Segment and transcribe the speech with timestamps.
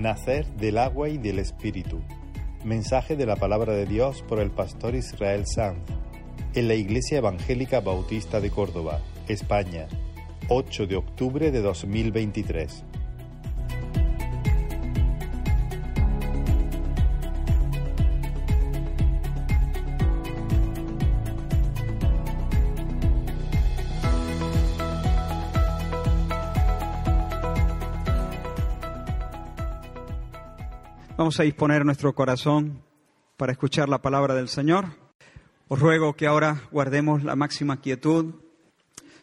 [0.00, 2.00] Nacer del agua y del espíritu.
[2.64, 5.78] Mensaje de la palabra de Dios por el pastor Israel Sanz
[6.54, 9.88] en la Iglesia Evangélica Bautista de Córdoba, España,
[10.48, 12.84] 8 de octubre de 2023.
[31.30, 32.82] Vamos a disponer nuestro corazón
[33.36, 34.86] para escuchar la palabra del Señor.
[35.68, 38.34] Os ruego que ahora guardemos la máxima quietud.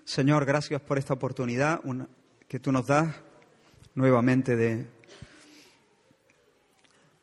[0.06, 1.82] Señor, gracias por esta oportunidad
[2.48, 3.14] que tú nos das
[3.94, 4.88] nuevamente de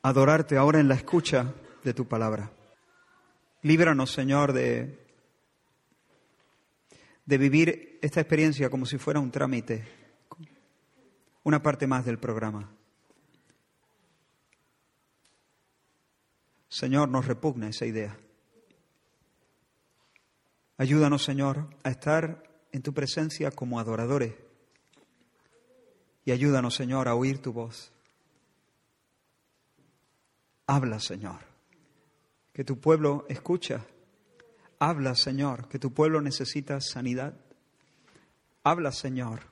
[0.02, 2.50] adorarte ahora en la escucha de tu palabra.
[3.62, 5.02] Líbranos, Señor, de,
[7.24, 9.82] de vivir esta experiencia como si fuera un trámite,
[11.42, 12.73] una parte más del programa.
[16.74, 18.18] Señor, nos repugna esa idea.
[20.76, 24.34] Ayúdanos, Señor, a estar en tu presencia como adoradores.
[26.24, 27.92] Y ayúdanos, Señor, a oír tu voz.
[30.66, 31.42] Habla, Señor,
[32.52, 33.86] que tu pueblo escucha.
[34.80, 37.36] Habla, Señor, que tu pueblo necesita sanidad.
[38.64, 39.42] Habla, Señor,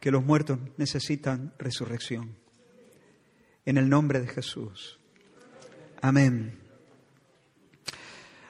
[0.00, 2.36] que los muertos necesitan resurrección.
[3.64, 4.99] En el nombre de Jesús.
[6.02, 6.58] Amén.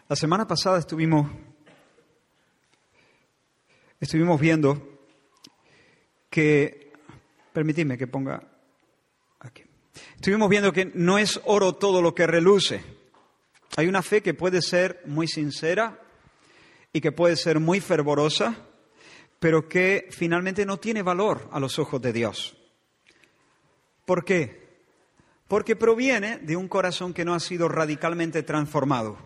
[0.09, 1.29] La semana pasada estuvimos,
[3.99, 5.01] estuvimos viendo
[6.29, 6.93] que,
[7.53, 8.41] permitidme que ponga
[9.41, 9.65] aquí,
[10.15, 12.85] estuvimos viendo que no es oro todo lo que reluce.
[13.77, 16.01] Hay una fe que puede ser muy sincera
[16.93, 18.55] y que puede ser muy fervorosa,
[19.41, 22.57] pero que finalmente no tiene valor a los ojos de Dios.
[24.05, 24.70] ¿Por qué?
[25.51, 29.19] Porque proviene de un corazón que no ha sido radicalmente transformado.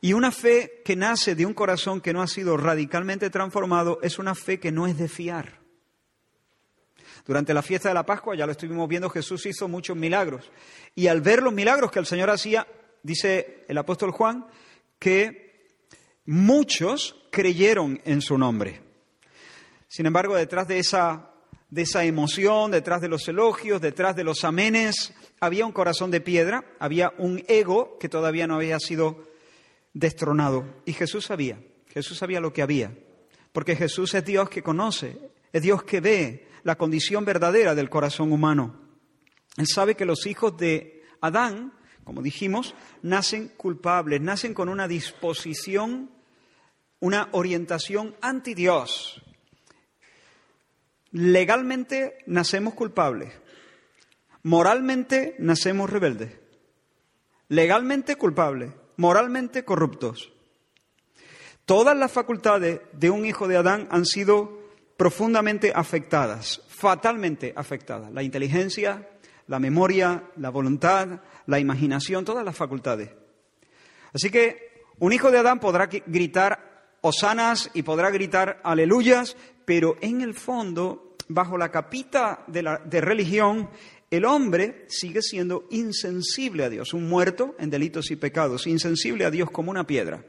[0.00, 4.18] Y una fe que nace de un corazón que no ha sido radicalmente transformado es
[4.18, 5.60] una fe que no es de fiar.
[7.26, 10.50] Durante la fiesta de la Pascua, ya lo estuvimos viendo, Jesús hizo muchos milagros.
[10.94, 12.66] Y al ver los milagros que el Señor hacía,
[13.02, 14.46] dice el apóstol Juan,
[14.98, 15.68] que
[16.24, 18.80] muchos creyeron en su nombre.
[19.88, 21.29] Sin embargo, detrás de esa
[21.70, 26.20] de esa emoción, detrás de los elogios, detrás de los amenes, había un corazón de
[26.20, 29.28] piedra, había un ego que todavía no había sido
[29.94, 30.64] destronado.
[30.84, 32.92] Y Jesús sabía, Jesús sabía lo que había,
[33.52, 35.16] porque Jesús es Dios que conoce,
[35.52, 38.74] es Dios que ve la condición verdadera del corazón humano.
[39.56, 41.72] Él sabe que los hijos de Adán,
[42.04, 46.10] como dijimos, nacen culpables, nacen con una disposición,
[46.98, 49.22] una orientación anti Dios,
[51.12, 53.32] Legalmente nacemos culpables,
[54.42, 56.32] moralmente nacemos rebeldes,
[57.48, 60.32] legalmente culpables, moralmente corruptos.
[61.64, 64.60] Todas las facultades de un hijo de Adán han sido
[64.96, 68.12] profundamente afectadas, fatalmente afectadas.
[68.12, 69.08] La inteligencia,
[69.46, 73.10] la memoria, la voluntad, la imaginación, todas las facultades.
[74.12, 79.36] Así que un hijo de Adán podrá gritar osanas y podrá gritar aleluyas,
[79.70, 83.70] pero en el fondo, bajo la capita de, religión,
[84.10, 89.30] el hombre sigue siendo insensible a Dios, un muerto en delitos y pecados, insensible a
[89.30, 90.24] Dios como una piedra.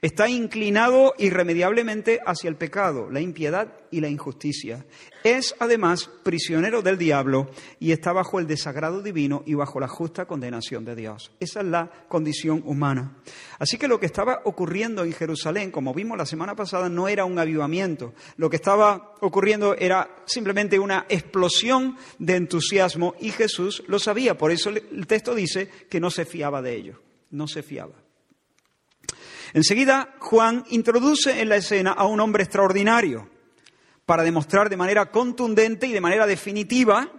[0.00, 4.86] Está inclinado irremediablemente hacia el pecado, la impiedad y la injusticia.
[5.24, 7.50] Es además prisionero del diablo
[7.80, 11.32] y está bajo el desagrado divino y bajo la justa condenación de Dios.
[11.40, 13.16] Esa es la condición humana.
[13.58, 17.24] Así que lo que estaba ocurriendo en Jerusalén, como vimos la semana pasada, no era
[17.24, 18.14] un avivamiento.
[18.36, 24.38] Lo que estaba ocurriendo era simplemente una explosión de entusiasmo y Jesús lo sabía.
[24.38, 27.02] Por eso el texto dice que no se fiaba de ello.
[27.30, 28.07] No se fiaba.
[29.54, 33.28] Enseguida, Juan introduce en la escena a un hombre extraordinario
[34.04, 37.10] para demostrar de manera contundente y de manera definitiva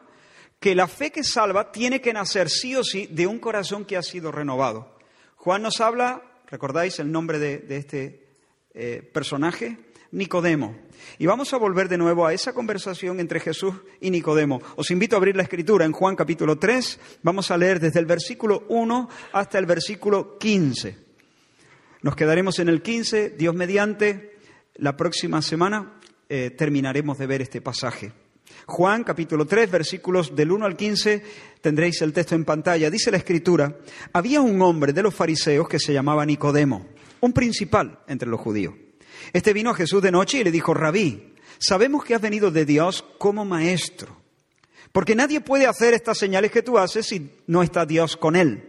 [0.60, 3.98] que la fe que salva tiene que nacer sí o sí de un corazón que
[3.98, 4.98] ha sido renovado.
[5.36, 8.28] Juan nos habla, recordáis el nombre de, este
[8.74, 9.78] eh, personaje,
[10.12, 10.76] Nicodemo.
[11.18, 14.62] Y vamos a volver de nuevo a esa conversación entre Jesús y Nicodemo.
[14.76, 17.00] Os invito a abrir la escritura en Juan capítulo 3.
[17.24, 21.09] Vamos a leer desde el versículo 1 hasta el versículo 15.
[22.02, 24.38] Nos quedaremos en el 15, Dios mediante,
[24.76, 26.00] la próxima semana
[26.30, 28.14] eh, terminaremos de ver este pasaje.
[28.68, 31.24] Juan capítulo 3, versículos del 1 al 15,
[31.60, 32.90] tendréis el texto en pantalla.
[32.90, 33.80] Dice la escritura,
[34.14, 36.88] había un hombre de los fariseos que se llamaba Nicodemo,
[37.20, 38.76] un principal entre los judíos.
[39.34, 42.64] Este vino a Jesús de noche y le dijo, rabí, sabemos que has venido de
[42.64, 44.16] Dios como maestro
[44.94, 48.69] Porque nadie puede hacer estas señales que tú haces si no está Dios con él.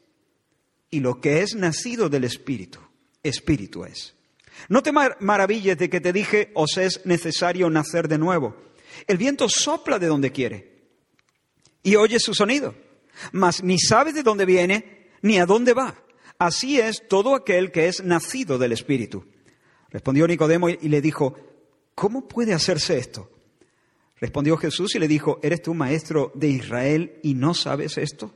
[0.91, 2.79] Y lo que es nacido del Espíritu,
[3.23, 4.13] Espíritu es.
[4.67, 8.55] No te maravilles de que te dije, os es necesario nacer de nuevo.
[9.07, 10.71] El viento sopla de donde quiere
[11.81, 12.75] y oye su sonido,
[13.31, 15.95] mas ni sabes de dónde viene ni a dónde va.
[16.37, 19.25] Así es todo aquel que es nacido del Espíritu.
[19.89, 21.35] Respondió Nicodemo y le dijo,
[21.95, 23.29] ¿cómo puede hacerse esto?
[24.19, 28.33] Respondió Jesús y le dijo, ¿eres tú maestro de Israel y no sabes esto?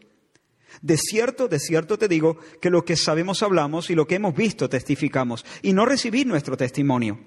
[0.81, 4.35] De cierto, de cierto te digo que lo que sabemos hablamos y lo que hemos
[4.35, 7.19] visto testificamos, y no recibís nuestro testimonio.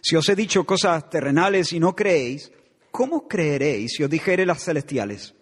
[0.00, 2.50] Si os he dicho cosas terrenales y no creéis,
[2.90, 5.34] ¿cómo creeréis si os dijere las celestiales?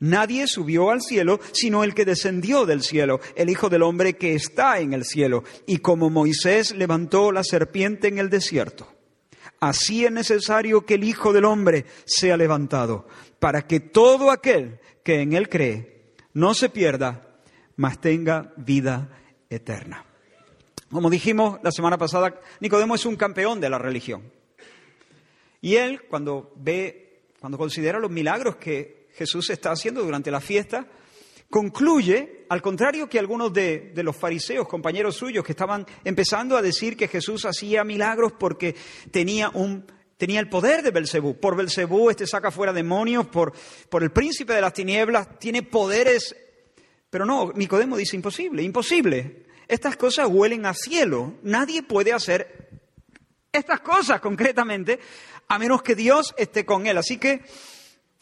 [0.00, 4.34] Nadie subió al cielo sino el que descendió del cielo, el Hijo del Hombre que
[4.34, 5.44] está en el cielo.
[5.66, 8.88] Y como Moisés levantó la serpiente en el desierto,
[9.60, 13.06] así es necesario que el Hijo del Hombre sea levantado,
[13.38, 15.99] para que todo aquel que en él cree
[16.34, 17.26] no se pierda,
[17.76, 19.08] mas tenga vida
[19.48, 20.04] eterna.
[20.90, 24.22] Como dijimos la semana pasada, Nicodemo es un campeón de la religión.
[25.60, 30.86] Y él, cuando ve, cuando considera los milagros que Jesús está haciendo durante la fiesta,
[31.50, 36.96] concluye, al contrario que algunos de, los fariseos, compañeros suyos, que estaban empezando a decir
[36.96, 38.74] que Jesús hacía milagros porque
[39.10, 39.84] tenía un
[40.20, 41.40] tenía el poder de Belcebú.
[41.40, 43.54] Por Belcebú este saca fuera demonios, por,
[43.88, 46.36] por el príncipe de las tinieblas tiene poderes.
[47.08, 49.46] Pero no, Nicodemo dice imposible, imposible.
[49.66, 51.36] Estas cosas huelen a cielo.
[51.42, 52.68] Nadie puede hacer
[53.50, 55.00] estas cosas concretamente
[55.48, 56.98] a menos que Dios esté con él.
[56.98, 57.42] Así que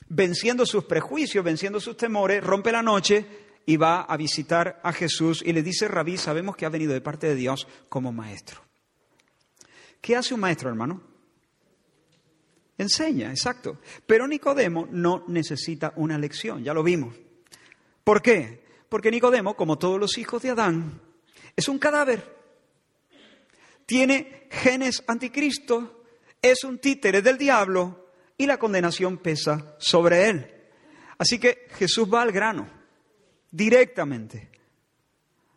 [0.08, 3.26] venciendo sus prejuicios, venciendo sus temores, rompe la noche
[3.66, 7.00] y va a visitar a Jesús y le dice, Rabí, sabemos que ha venido de
[7.00, 8.62] parte de Dios como maestro.
[10.00, 11.17] ¿Qué hace un maestro, hermano?
[12.78, 13.78] Enseña, exacto.
[14.06, 17.14] Pero Nicodemo no necesita una lección, ya lo vimos.
[18.04, 18.64] ¿Por qué?
[18.88, 21.00] Porque Nicodemo, como todos los hijos de Adán,
[21.56, 22.36] es un cadáver.
[23.84, 26.04] Tiene genes anticristo,
[26.40, 30.54] es un títere del diablo, y la condenación pesa sobre él.
[31.18, 32.68] Así que Jesús va al grano,
[33.50, 34.50] directamente.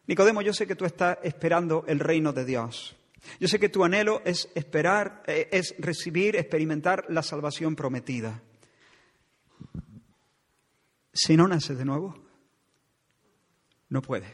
[0.08, 2.98] Nicodemo, yo sé que tú estás esperando el reino de Dios.
[3.40, 8.42] Yo sé que tu anhelo es esperar, eh, es recibir, experimentar la salvación prometida.
[11.14, 12.16] Si no naces de nuevo,
[13.90, 14.30] no puedes.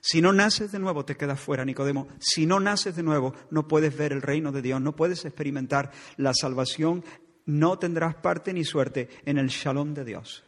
[0.00, 2.08] Si no naces de nuevo, te quedas fuera, Nicodemo.
[2.20, 5.90] Si no naces de nuevo, no puedes ver el reino de Dios, no puedes experimentar
[6.16, 7.04] la salvación
[7.48, 10.44] no tendrás parte ni suerte en el shalom de Dios.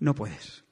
[0.00, 0.64] No puedes.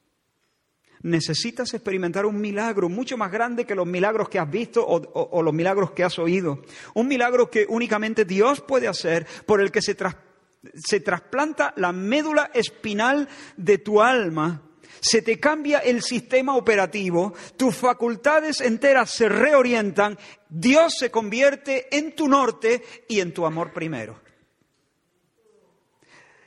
[1.03, 5.55] Necesitas experimentar un milagro mucho más grande que los milagros que has visto o, los
[5.55, 6.63] milagros que has oído.
[6.95, 13.29] Un milagro que únicamente Dios puede hacer, por el que se, trasplanta la médula espinal
[13.57, 14.63] de tu alma
[15.01, 20.19] se te cambia el sistema operativo, tus facultades enteras se reorientan,
[20.49, 24.21] Dios se convierte en tu norte y en tu amor primero.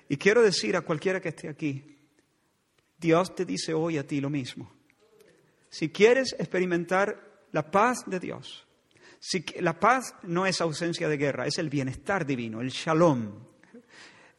[0.10, 1.91] Y quiero decir a cualquiera que esté aquí,
[3.02, 4.72] Dios te dice hoy a ti lo mismo.
[5.70, 8.68] Si quieres experimentar la paz de Dios,
[9.20, 13.44] si, la paz no es ausencia de guerra, es el bienestar divino, el shalom.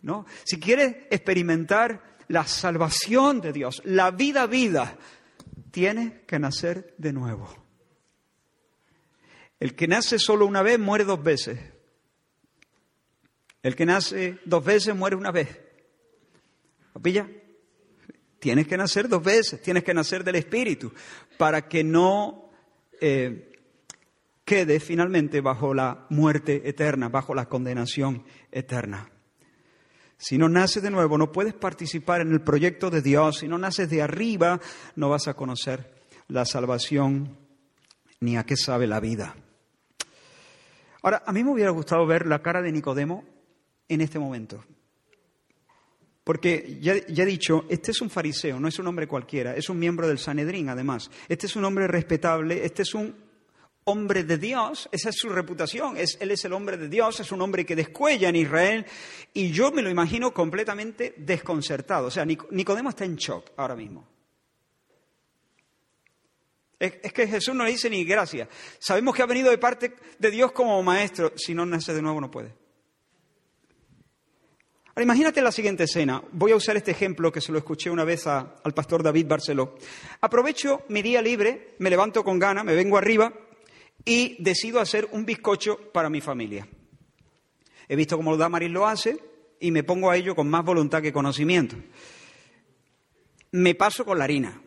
[0.03, 0.27] ¿no?
[0.45, 4.97] Si quieres experimentar la salvación de Dios, la vida vida,
[5.73, 7.53] tienes que nacer de nuevo.
[9.59, 11.59] El que nace solo una vez muere dos veces.
[13.63, 15.61] El que nace dos veces muere una vez.
[16.95, 17.29] ¿Lo pilla?
[18.43, 20.93] Tienes que nacer dos veces, tienes que nacer del Espíritu
[21.39, 22.51] para que no
[23.01, 23.53] eh,
[24.45, 29.09] quede finalmente bajo la muerte eterna, bajo la condenación eterna.
[30.19, 33.39] Si no naces de nuevo, no puedes participar en el proyecto de Dios.
[33.39, 34.61] Si no naces de arriba,
[34.97, 37.39] no vas a conocer la salvación
[38.19, 39.37] ni a qué sabe la vida.
[41.03, 43.23] Ahora, a mí me hubiera gustado ver la cara de Nicodemo
[43.87, 44.65] en este momento.
[46.25, 49.79] Porque ya, he dicho, este es un fariseo, no es un hombre cualquiera, es un
[49.79, 51.11] miembro del Sanedrín además.
[51.29, 53.17] Este es un hombre respetable, este es un
[53.85, 57.33] hombre de Dios, esa es su reputación, es, él es el hombre de Dios, es
[57.33, 58.87] un hombre que descuella en Israel
[59.35, 62.07] y yo me lo imagino completamente desconcertado.
[62.07, 64.07] O sea, Nicodemo está en shock ahora mismo.
[66.79, 68.49] Es, que Jesús no le dice ni gracias.
[68.79, 71.33] Sabemos que ha venido de parte de Dios como maestro.
[71.37, 72.62] Si no nace de nuevo, no puede.
[74.95, 76.23] Ahora, imagínate la siguiente escena.
[76.33, 79.75] Voy a usar este ejemplo que se lo escuché una vez al pastor David Barceló.
[80.21, 83.33] Aprovecho mi día libre, me levanto con gana, me vengo arriba
[84.05, 86.69] y decido hacer un bizcocho para mi familia.
[87.89, 89.19] He visto cómo Damaris lo hace
[89.61, 91.77] y me pongo a ello con más voluntad que conocimiento.
[93.53, 94.61] Me paso con la harina.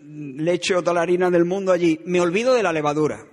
[0.00, 2.00] Le echo toda la harina del mundo allí.
[2.04, 3.26] Me olvido de la levadura.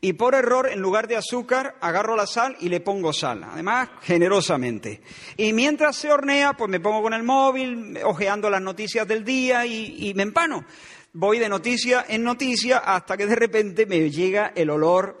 [0.00, 3.44] Y por error, en lugar de azúcar, agarro la sal y le pongo sal.
[3.44, 5.00] Además, generosamente.
[5.36, 9.66] Y mientras se hornea, pues me pongo con el móvil, ojeando las noticias del día
[9.66, 10.64] y, me empano.
[11.12, 15.18] Voy de noticia en noticia hasta que de repente me llega el olor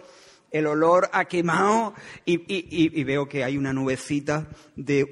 [0.52, 1.94] el olor a quemado
[2.26, 5.04] y, veo que hay una nubecita de,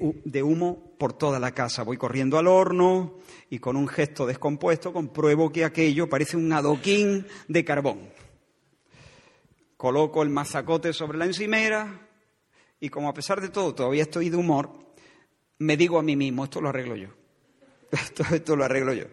[0.43, 1.83] humo por toda la casa.
[1.83, 3.17] Voy corriendo al horno
[3.49, 8.20] y con un gesto descompuesto compruebo que aquello parece un adoquín de carbón.
[9.81, 12.07] Coloco el mazacote sobre la encimera
[12.79, 14.69] y como a pesar de todo todavía estoy de humor,
[15.57, 17.07] me digo a mí mismo, esto lo arreglo yo.
[17.91, 19.05] Esto, esto lo arreglo yo.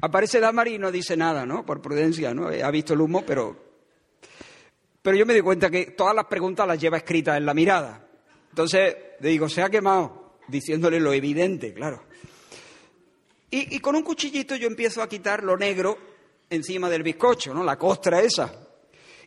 [0.00, 1.64] Aparece Damari y no dice nada, ¿no?
[1.64, 2.48] Por prudencia, ¿no?
[2.48, 3.56] Ha visto el humo, pero
[5.00, 8.04] pero yo me di cuenta que todas las preguntas las lleva escritas en la mirada.
[8.48, 12.02] Entonces le digo, se ha quemado, diciéndole lo evidente, claro.
[13.50, 15.96] Y, con un cuchillito yo empiezo a quitar lo negro
[16.50, 17.62] encima del bizcocho, ¿no?
[17.62, 18.52] La costra esa.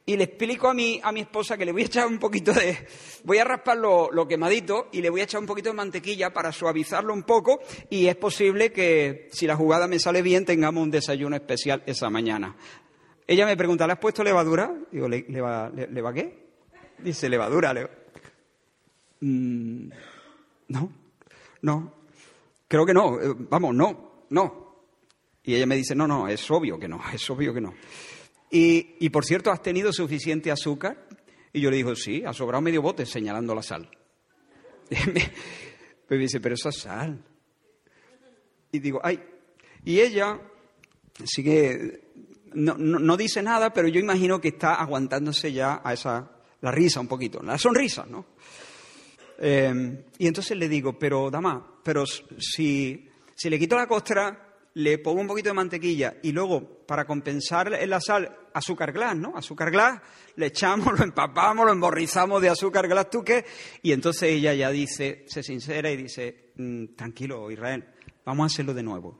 [0.08, 2.54] Y le explico a mi, a mi esposa que le voy a echar un poquito
[2.54, 2.78] de...
[3.24, 6.32] Voy a raspar lo, lo, quemadito y le voy a echar un poquito de mantequilla
[6.32, 7.60] para suavizarlo un poco
[7.90, 12.12] y es posible que, si la jugada me sale bien, tengamos un desayuno especial esa
[12.12, 12.56] mañana.
[13.28, 14.72] Ella me pregunta, ¿le has puesto levadura?
[14.92, 16.46] Digo, ¿le, va, qué?
[17.00, 17.74] Dice, levadura.
[19.22, 19.90] Mm,
[20.68, 20.92] no,
[21.62, 21.94] no,
[22.68, 24.66] creo que no, eh, vamos, no, no.
[25.44, 27.74] Y ella me dice, no, no, es obvio que no, es obvio que no.
[28.52, 31.08] Y, y por cierto, ¿has tenido suficiente azúcar?
[31.52, 33.90] Y yo le digo, sí, ha sobrado medio bote señalando la sal.
[34.90, 34.96] Y
[36.10, 37.24] me, dice, pero eso es sal.
[38.72, 39.20] Y digo, ay.
[39.84, 40.40] Y ella
[41.24, 42.06] sigue
[42.56, 47.08] no, dice nada, pero yo imagino que está aguantándose ya a esa, la risa un
[47.08, 48.25] poquito, la sonrisa, ¿no?
[49.38, 54.45] Em, y entonces le digo, pero dama, pero si, si le quito la costra,
[54.75, 59.15] le pongo un poquito de mantequilla y luego, para compensar en la sal, azúcar glass,
[59.15, 59.36] ¿no?
[59.36, 60.01] Azúcar glass,
[60.36, 63.46] le echamos, lo empapamos, lo emborrizamos de azúcar glass, ¿tú qué?
[63.82, 67.86] Y entonces ella ya dice, se sincera y dice, mm, tranquilo, Israel,
[68.25, 69.17] vamos a hacerlo de nuevo.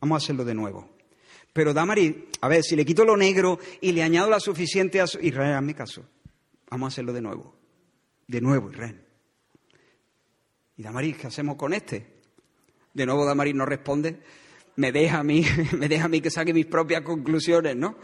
[0.00, 0.96] Vamos a hacerlo de nuevo.
[1.52, 5.04] Pero Damari, a ver, si le quito lo negro y le añado la suficiente a
[5.20, 6.06] Israel, mi caso.
[6.70, 7.54] Vamos a hacerlo de nuevo.
[8.26, 9.04] De nuevo, Israel.
[10.78, 12.15] Y Damaris, ¿qué hacemos con este?
[12.96, 14.20] De nuevo Damaris no responde.
[14.76, 15.44] Me deja a mí,
[15.78, 17.98] me deja a mí que saque mis propias conclusiones, ¿no?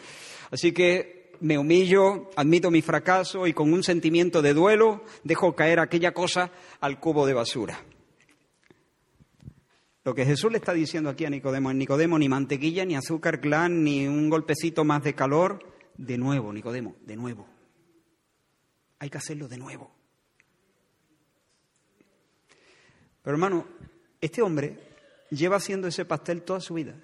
[0.50, 5.80] Así que me humillo, admito mi fracaso y con un sentimiento de duelo dejo caer
[5.80, 7.80] aquella cosa al cubo de basura.
[10.04, 13.40] Lo que Jesús le está diciendo aquí a Nicodemo es Nicodemo, ni mantequilla, ni azúcar
[13.40, 15.72] clan, ni un golpecito más de calor.
[15.96, 17.48] De nuevo, Nicodemo, de nuevo.
[18.98, 19.90] Hay que hacerlo de nuevo.
[23.22, 23.66] Pero hermano,
[24.22, 24.78] este hombre
[25.30, 26.94] lleva haciendo ese pastel toda su vida.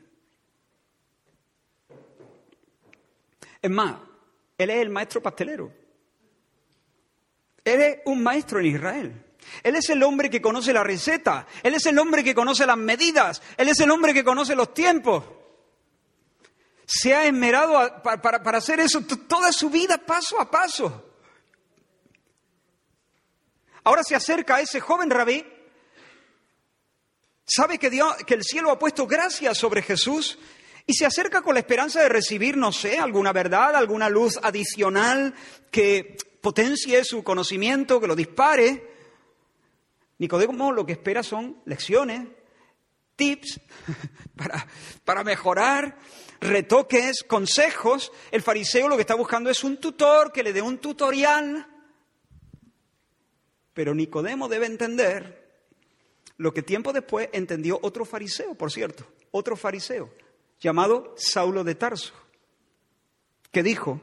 [3.60, 3.96] Es más,
[4.56, 5.72] él es el maestro pastelero.
[7.64, 9.24] Él es un maestro en Israel.
[9.62, 12.76] Él es el hombre que conoce la receta, Él es el hombre que conoce las
[12.76, 15.24] medidas, Él es el hombre que conoce los tiempos.
[16.86, 21.04] Se ha esmerado para, hacer eso toda su vida paso a paso.
[23.84, 25.44] Ahora se acerca a ese joven rabí,
[27.48, 27.90] sabe que,
[28.26, 30.38] que el cielo ha puesto gracia sobre Jesús
[30.86, 35.34] y se acerca con la esperanza de recibir, no sé, alguna verdad, alguna luz adicional
[35.70, 38.90] que potencie su conocimiento, que lo dispare.
[40.18, 42.26] Nicodemo lo que espera son lecciones,
[43.16, 43.60] tips
[44.36, 44.66] para,
[45.04, 45.98] para mejorar,
[46.40, 48.12] retoques, consejos.
[48.30, 51.66] El fariseo lo que está buscando es un tutor que le dé un tutorial.
[53.74, 55.37] Pero Nicodemo debe entender
[56.38, 60.10] lo que tiempo después entendió otro fariseo, por cierto, otro fariseo,
[60.60, 62.14] llamado Saulo de Tarso,
[63.50, 64.00] que dijo,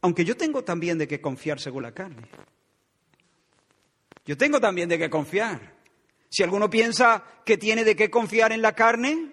[0.00, 2.22] aunque yo tengo también de qué confiar según la carne,
[4.24, 5.76] yo tengo también de qué confiar.
[6.28, 9.32] Si alguno piensa que tiene de qué confiar en la carne,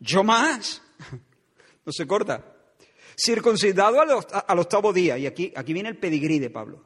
[0.00, 0.82] yo más.
[1.86, 2.42] No se corta.
[3.14, 6.82] Circuncidado al, octavo día, y aquí, aquí viene el pedigrí de Pablo.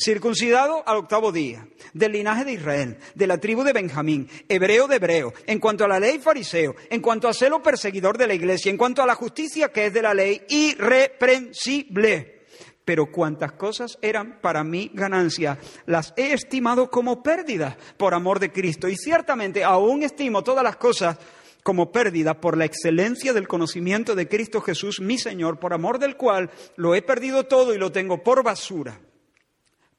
[0.00, 4.96] Circuncidado al octavo día, del linaje de Israel, de la tribu de Benjamín, hebreo de
[4.96, 8.70] hebreo, en cuanto a la ley fariseo, en cuanto a celo perseguidor de la iglesia,
[8.70, 12.40] en cuanto a la justicia que es de la ley, irreprensible.
[12.84, 18.50] Pero cuantas cosas eran para mí ganancia, las he estimado como pérdida por amor de
[18.50, 18.88] Cristo.
[18.88, 21.18] Y ciertamente aún estimo todas las cosas
[21.62, 26.16] como pérdida por la excelencia del conocimiento de Cristo Jesús, mi Señor, por amor del
[26.16, 28.98] cual lo he perdido todo y lo tengo por basura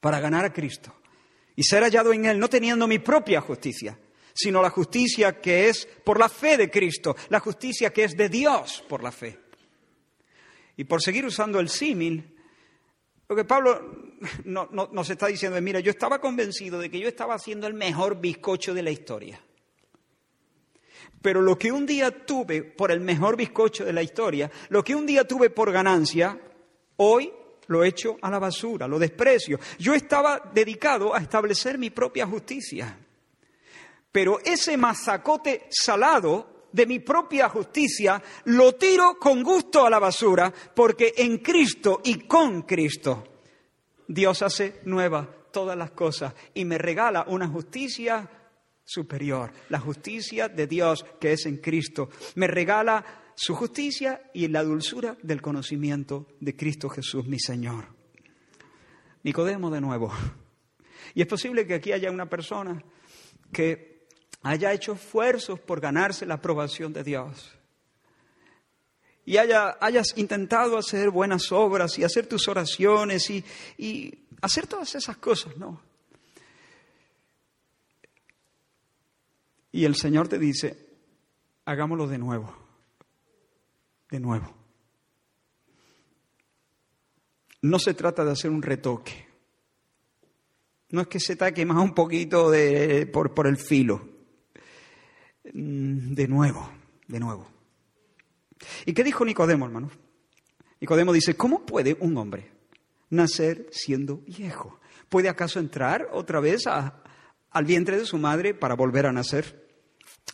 [0.02, 0.94] para ganar a Cristo
[1.56, 3.98] y ser hallado en Él, no teniendo mi propia justicia,
[4.34, 8.28] sino la justicia que es por la fe de Cristo, la justicia que es de
[8.28, 9.40] Dios por la fe.
[10.76, 12.36] Y por seguir usando el símil,
[13.30, 17.36] lo que Pablo nos está diciendo es, mira, yo estaba convencido de que yo estaba
[17.36, 19.40] haciendo el mejor bizcocho de la historia.
[21.22, 24.96] Pero lo que un día tuve por el mejor bizcocho de la historia, lo que
[24.96, 26.40] un día tuve por ganancia,
[26.98, 27.32] hoy
[27.72, 29.60] lo echo a la basura, lo desprecio.
[29.80, 32.98] Yo estaba dedicado a establecer mi propia justicia.
[34.12, 40.54] Pero ese mazacote salado de mi propia justicia lo tiro con gusto a la basura
[40.76, 43.24] porque en Cristo y con Cristo
[44.08, 48.30] Dios hace nuevas todas las cosas y me regala una justicia
[48.84, 52.10] superior, la justicia de Dios que es en Cristo.
[52.36, 57.88] Me regala su justicia y la dulzura del conocimiento de Cristo Jesús, mi Señor.
[59.24, 60.14] Nicodemo de nuevo.
[61.16, 62.84] Y es posible que aquí haya una persona
[63.52, 64.06] que
[64.44, 67.52] haya hecho esfuerzos por ganarse la aprobación de Dios.
[69.26, 73.44] Y haya, hayas intentado hacer buenas obras y hacer tus oraciones y,
[73.76, 75.82] y hacer todas esas cosas, ¿no?
[79.72, 80.78] Y el Señor te dice,
[81.66, 82.61] hagámoslo de nuevo
[84.12, 84.54] de nuevo.
[87.62, 89.28] No se trata de hacer un retoque.
[90.90, 94.10] No es que se taque más un poquito de, por, por el filo.
[95.54, 96.70] Mm, de nuevo,
[97.08, 97.48] de nuevo.
[98.86, 99.90] ¿Y qué dijo Nicodemo, hermano?
[100.80, 102.52] Nicodemo dice, ¿cómo puede un hombre
[103.10, 104.80] nacer siendo viejo?
[105.08, 109.70] ¿Puede acaso entrar otra vez al vientre de su madre para volver a nacer?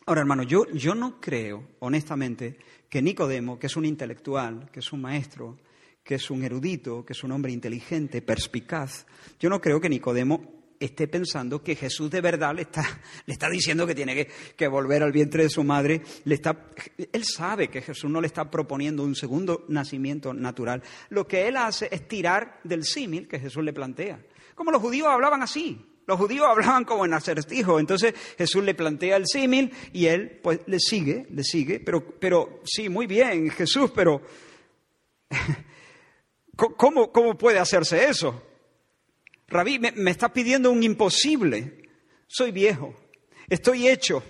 [0.06, 4.92] Ahora, hermano, yo, yo no creo, honestamente, que Nicodemo, que es un intelectual, que es
[4.94, 5.58] un maestro,
[6.04, 9.06] que es un erudito, que es un hombre inteligente, perspicaz,
[9.40, 12.84] yo no creo que Nicodemo esté pensando que Jesús de verdad le está,
[13.26, 16.02] le está diciendo que tiene que, que, volver al vientre de su madre.
[16.24, 16.70] Le está,
[17.12, 20.84] él sabe que Jesús no le está proponiendo un segundo nacimiento natural.
[21.10, 24.20] Lo que él hace es tirar del símil que Jesús le plantea.
[24.56, 25.86] Como los judíos hablaban así.
[26.08, 30.62] Los judíos hablaban como en acertijo, entonces Jesús le plantea el símil y él pues
[30.66, 34.22] le sigue, le sigue, pero, pero sí, muy bien, Jesús, pero
[36.56, 38.42] ¿cómo, cómo puede hacerse eso?
[39.50, 41.90] Rabí, me, me estás pidiendo un imposible.
[42.26, 42.94] Soy viejo,
[43.50, 44.24] estoy hecho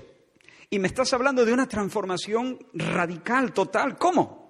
[0.72, 4.00] y me estás hablando de una transformación radical, total.
[4.00, 4.48] ¿Cómo?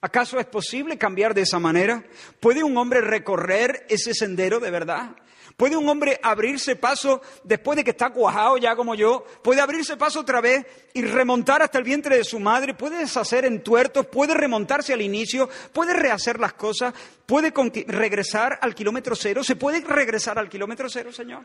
[0.00, 2.02] ¿Acaso es posible cambiar de esa manera?
[2.40, 5.16] ¿Puede un hombre recorrer ese sendero de verdad?
[5.58, 9.24] ¿Puede un hombre abrirse paso después de que está cuajado ya como yo?
[9.42, 12.74] ¿Puede abrirse paso otra vez y remontar hasta el vientre de su madre?
[12.74, 14.06] ¿Puede deshacer entuertos?
[14.06, 15.48] ¿Puede remontarse al inicio?
[15.72, 16.94] ¿Puede rehacer las cosas?
[17.26, 17.52] ¿Puede
[17.88, 19.42] regresar al kilómetro cero?
[19.42, 21.42] ¿Se puede regresar al kilómetro cero, Señor?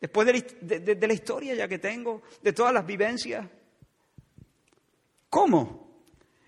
[0.00, 3.46] Después de la historia ya que tengo, de todas las vivencias.
[5.30, 6.02] ¿Cómo?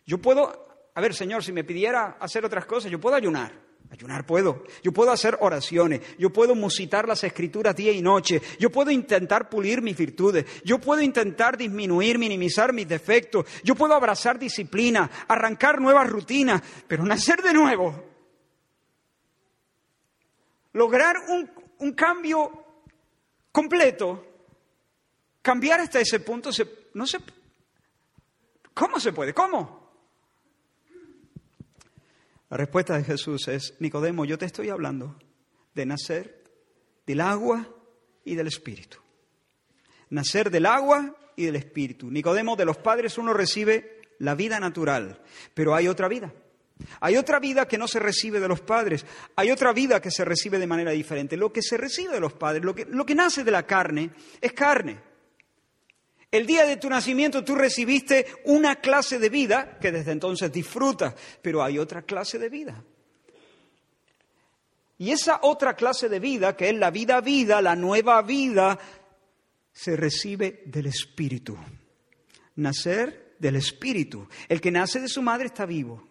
[0.05, 3.68] Yo puedo, a ver, Señor, si me pidiera hacer otras cosas, yo puedo ayunar.
[3.91, 4.65] Ayunar puedo.
[4.83, 6.03] Yo puedo hacer oraciones.
[6.19, 8.43] Yo puedo musitar las escrituras día y noche.
[8.59, 10.45] Yo puedo intentar pulir mis virtudes.
[10.63, 13.47] Yo puedo intentar disminuir, minimizar mis defectos.
[13.65, 18.05] Yo puedo abrazar disciplina, arrancar nuevas rutinas, pero nacer de nuevo.
[20.75, 22.65] Lograr un, un cambio
[23.51, 24.27] completo.
[25.41, 27.19] Cambiar hasta ese punto, se, no se,
[28.75, 29.33] ¿cómo se puede?
[29.33, 29.78] ¿Cómo?
[32.51, 35.19] La respuesta de Jesús es, Nicodemo, yo te estoy hablando
[35.75, 36.45] de nacer
[37.07, 37.69] del agua
[38.25, 38.99] y del espíritu.
[40.11, 42.11] Nacer del agua y del espíritu.
[42.11, 45.23] Nicodemo, de los padres uno recibe la vida natural,
[45.55, 46.33] pero hay otra vida.
[47.01, 50.25] Hay otra vida que no se recibe de los padres, hay otra vida que se
[50.25, 51.37] recibe de manera diferente.
[51.37, 54.11] Lo que se recibe de los padres, lo que, lo que nace de la carne,
[54.41, 55.08] es carne.
[56.31, 61.15] El día de tu nacimiento tú recibiste una clase de vida que desde entonces disfrutas,
[61.41, 62.85] pero hay otra clase de vida.
[64.99, 68.79] Y esa otra clase de vida, que es la vida vida, la nueva vida,
[69.73, 71.57] se recibe del Espíritu.
[72.57, 74.29] Nacer del Espíritu.
[74.49, 76.09] El que nace de su madre está vivo.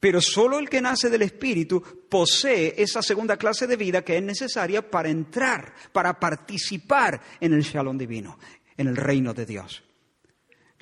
[0.00, 4.22] Pero solo el que nace del Espíritu posee esa segunda clase de vida que es
[4.22, 8.36] necesaria para entrar, para participar en el shalom divino,
[8.82, 9.82] en el reino de Dios.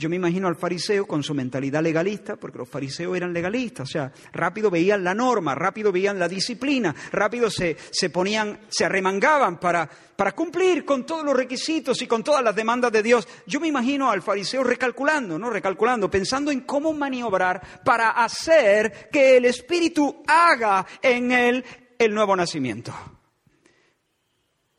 [0.01, 3.93] Yo me imagino al fariseo con su mentalidad legalista, porque los fariseos eran legalistas, o
[3.93, 7.77] sea, rápido veían la norma, rápido veían la disciplina, rápido se,
[8.11, 9.87] ponían, se arremangaban para,
[10.17, 13.29] para cumplir con todos los requisitos y con todas las demandas de Dios.
[13.47, 15.51] Yo me imagino al fariseo recalculando, ¿no?
[15.51, 21.63] Recalculando, pensando en cómo maniobrar para hacer que el Espíritu haga en él
[21.99, 22.95] el nuevo nacimiento.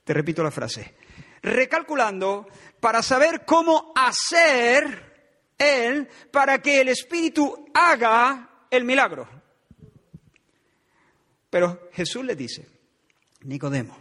[0.04, 0.96] Te repito la frase.
[1.41, 2.47] Recalculando
[2.80, 5.12] para saber cómo hacer
[5.58, 9.27] él para que el Espíritu haga el milagro.
[11.49, 12.67] Pero Jesús le dice,
[13.41, 13.97] Nicodemo,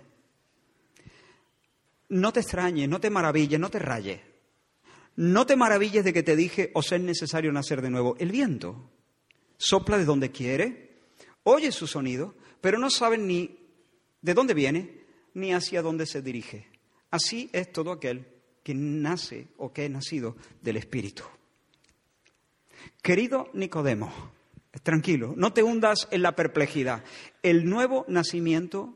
[2.10, 4.20] no te extrañes, no te maravilles, no te rayes.
[5.16, 8.16] No te maravilles de que te dije, os es necesario nacer de nuevo.
[8.18, 8.90] El viento
[9.58, 10.98] sopla de donde quiere,
[11.42, 13.58] oye su sonido, pero no sabe ni
[14.22, 16.68] de dónde viene ni hacia dónde se dirige.
[17.10, 18.26] Así es todo aquel
[18.62, 21.24] que nace o que es nacido del Espíritu.
[23.02, 24.12] Querido Nicodemo,
[24.82, 27.04] tranquilo, no te hundas en la perplejidad.
[27.42, 28.94] El nuevo nacimiento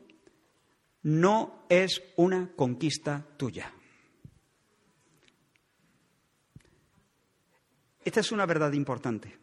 [1.03, 3.71] no es una conquista tuya.
[8.03, 9.35] Esta es una verdad importante.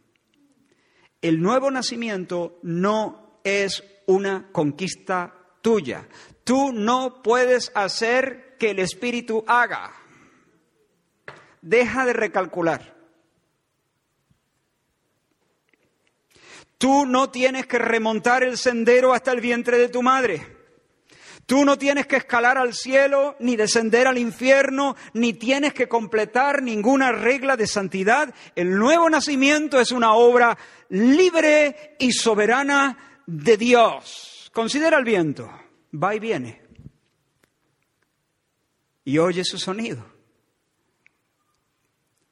[1.20, 6.08] El nuevo nacimiento no es una conquista tuya.
[6.44, 9.92] Tú no puedes hacer que el Espíritu haga.
[11.60, 12.94] Deja de recalcular.
[16.78, 20.46] Tú no tienes que remontar el sendero hasta el vientre de tu madre.
[21.44, 26.62] Tú no tienes que escalar al cielo, ni descender al infierno, ni tienes que completar
[26.62, 28.32] ninguna regla de santidad.
[28.54, 30.56] El nuevo nacimiento es una obra
[30.88, 34.52] libre y soberana de Dios.
[34.52, 35.50] Considera el viento,
[35.92, 36.61] va y viene.
[39.04, 40.04] Y oye su sonido.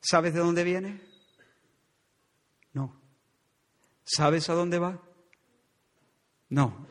[0.01, 1.11] ¿Sabes de dónde viene?
[4.13, 5.01] ¿Sabes a dónde va?
[6.49, 6.85] No.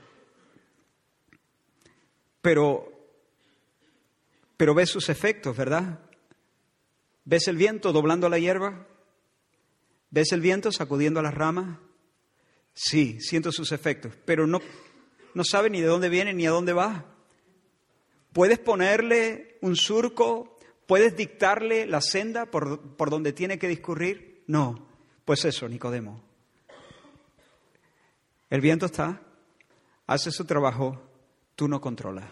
[2.41, 2.87] Pero,
[4.55, 5.99] pero ves sus efectos, ¿verdad?
[7.25, 8.87] ¿Ves el viento doblando la hierba?
[10.11, 11.79] ¿Ves el viento sacudiendo las ramas?
[12.73, 14.61] Sí, siento sus efectos, pero no,
[15.33, 17.17] no sabe ni de dónde viene ni a dónde va.
[18.33, 20.57] ¿Puedes ponerle un surco?
[20.85, 24.43] ¿Puedes dictarle la senda por, por donde tiene que discurrir?
[24.47, 24.87] No.
[25.25, 26.23] Pues eso, Nicodemo.
[28.49, 29.21] El viento está,
[30.07, 30.99] hace su trabajo,
[31.55, 32.31] tú no controlas.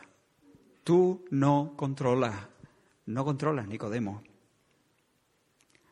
[0.83, 2.47] Tú no controlas.
[3.05, 4.23] No controlas, Nicodemo.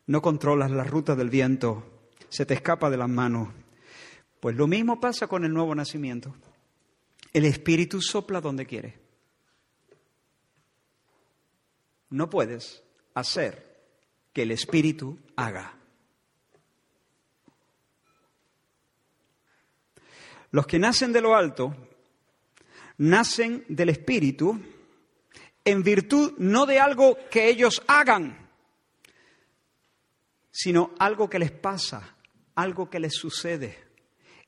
[0.08, 1.84] No controlas la ruta del viento.
[2.30, 3.50] Se te escapa de las manos.
[4.40, 6.36] Pues lo mismo pasa con el nuevo nacimiento.
[7.34, 9.05] El Espíritu sopla donde quiere.
[12.10, 13.66] No puedes hacer
[14.34, 15.78] que el Espíritu haga.
[20.52, 21.76] Los que nacen de lo alto
[22.98, 24.60] nacen del Espíritu
[25.66, 28.50] en virtud no de algo que ellos hagan,
[30.52, 32.16] sino algo que les pasa,
[32.56, 33.84] algo que les sucede.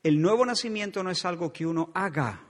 [0.03, 2.45] El nuevo nacimiento no es algo que uno haga,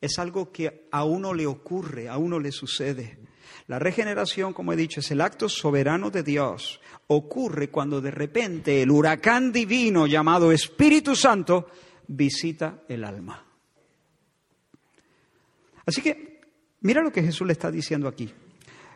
[0.00, 3.25] es algo que a uno le ocurre, a uno le sucede.
[3.66, 6.80] La regeneración, como he dicho, es el acto soberano de Dios.
[7.08, 11.68] Ocurre cuando de repente el huracán divino llamado Espíritu Santo
[12.08, 13.44] visita el alma.
[15.84, 16.40] Así que
[16.80, 18.32] mira lo que Jesús le está diciendo aquí.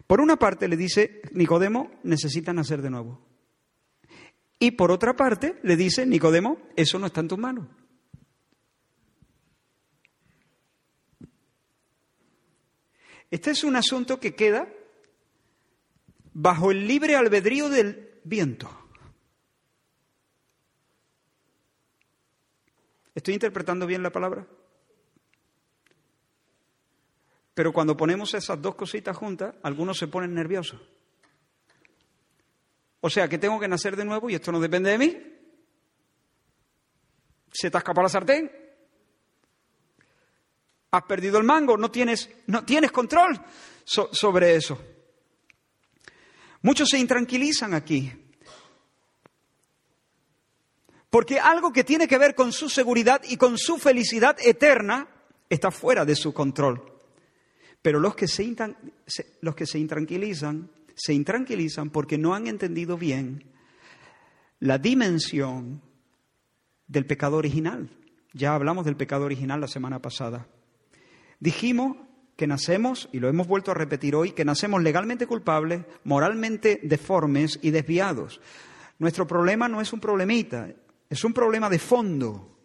[0.06, 3.20] Por una parte le dice, Nicodemo, necesita nacer de nuevo.
[4.58, 7.66] Y por otra parte le dice, Nicodemo, eso no está en tus manos.
[13.30, 14.68] Este es un asunto que queda
[16.32, 18.68] bajo el libre albedrío del viento.
[23.14, 24.46] ¿Estoy interpretando bien la palabra?
[27.54, 30.80] Pero cuando ponemos esas dos cositas juntas, algunos se ponen nerviosos.
[33.00, 35.16] O sea, que tengo que nacer de nuevo y esto no depende de mí.
[37.52, 38.59] ¿Se te ha escapado la sartén?
[40.92, 41.76] ¿Has perdido el mango?
[41.76, 43.40] ¿No tienes, no tienes control
[43.84, 44.78] sobre eso?
[46.62, 48.12] Muchos se intranquilizan aquí.
[51.08, 55.08] Porque algo que tiene que ver con su seguridad y con su felicidad eterna
[55.48, 56.84] está fuera de su control.
[57.82, 58.54] Pero los que se,
[59.40, 63.50] los que se intranquilizan, se intranquilizan porque no han entendido bien
[64.60, 65.82] la dimensión
[66.86, 67.90] del pecado original,
[68.32, 70.46] Ya hablamos del pecado original la semana pasada.
[71.40, 71.96] Dijimos
[72.36, 77.58] que nacemos, y lo hemos vuelto a repetir hoy, que nacemos legalmente culpables, moralmente deformes
[77.60, 78.40] y desviados.
[78.98, 80.68] Nuestro problema no es un problemita,
[81.08, 82.58] es un problema de fondo.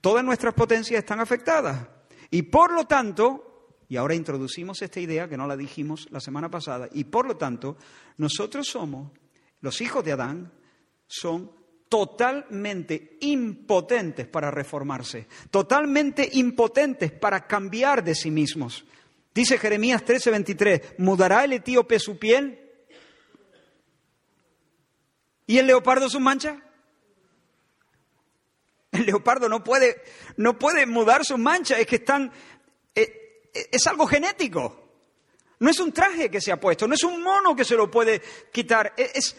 [0.00, 1.88] Todas nuestras potencias están afectadas.
[2.30, 6.50] Y por lo tanto, y ahora introducimos esta idea que no la dijimos la semana
[6.50, 7.76] pasada, y por lo tanto,
[8.18, 9.12] nosotros somos,
[9.60, 10.52] los hijos de Adán,
[11.06, 11.50] son
[11.88, 18.84] totalmente impotentes para reformarse, totalmente impotentes para cambiar de sí mismos.
[19.34, 22.66] Dice Jeremías 13:23, ¿mudará el etíope su piel?
[25.46, 26.60] ¿Y el leopardo su mancha?
[28.92, 30.02] El leopardo no puede,
[30.38, 32.32] no puede mudar sus manchas, es que están,
[32.94, 34.84] eh, eh, es algo genético.
[35.58, 37.90] No es un traje que se ha puesto, no es un mono que se lo
[37.90, 38.22] puede
[38.52, 39.36] quitar, e, es,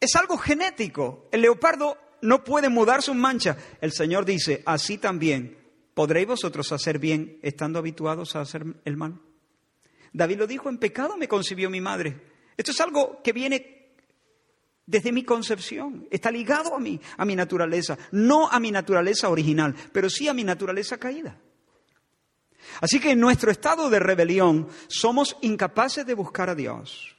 [0.00, 1.28] es algo genético.
[1.30, 3.56] El leopardo no puede mudar sus manchas.
[3.80, 5.58] El Señor dice, así también
[5.94, 9.20] podréis vosotros hacer bien estando habituados a hacer el mal.
[10.12, 12.20] David lo dijo, en pecado me concibió mi madre.
[12.56, 13.76] Esto es algo que viene
[14.86, 19.72] desde mi concepción, está ligado a mí, a mi naturaleza, no a mi naturaleza original,
[19.92, 21.38] pero sí a mi naturaleza caída.
[22.80, 27.16] Así que en nuestro estado de rebelión somos incapaces de buscar a Dios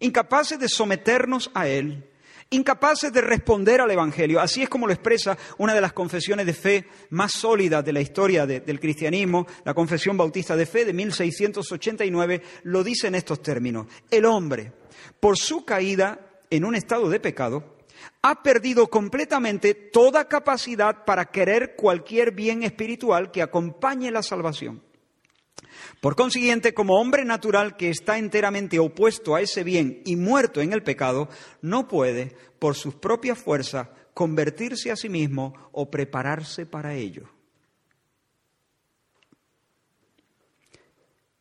[0.00, 2.08] incapaces de someternos a Él,
[2.50, 4.40] incapaces de responder al Evangelio.
[4.40, 8.00] Así es como lo expresa una de las confesiones de fe más sólidas de la
[8.00, 13.86] historia del cristianismo, la Confesión Bautista de Fe de 1689, lo dice en estos términos.
[14.10, 14.72] El hombre,
[15.20, 17.76] por su caída en un estado de pecado,
[18.22, 24.82] ha perdido completamente toda capacidad para querer cualquier bien espiritual que acompañe la salvación.
[26.00, 30.72] Por consiguiente, como hombre natural que está enteramente opuesto a ese bien y muerto en
[30.72, 31.28] el pecado,
[31.62, 37.28] no puede, por sus propias fuerzas, convertirse a sí mismo o prepararse para ello.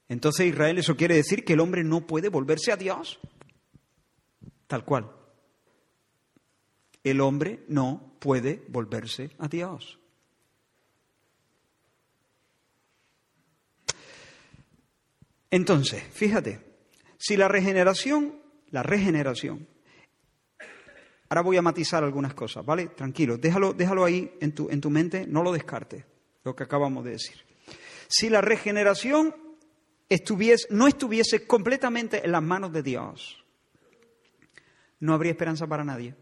[0.08, 3.20] Entonces, Israel, ¿eso quiere decir que el hombre no puede volverse a Dios?
[4.68, 5.12] Tal cual.
[7.04, 10.00] El hombre no puede volverse a Dios.
[15.56, 16.60] Entonces, fíjate,
[17.18, 18.42] si la regeneración,
[18.72, 19.66] la regeneración,
[21.30, 22.88] ahora voy a matizar algunas cosas, ¿vale?
[22.88, 26.04] Tranquilo, déjalo, déjalo ahí en tu, en tu mente, no lo descartes,
[26.44, 27.38] lo que acabamos de decir.
[28.10, 29.34] Si la regeneración
[30.10, 33.42] estuviese, no estuviese completamente en las manos de Dios,
[35.00, 36.16] no habría esperanza para nadie.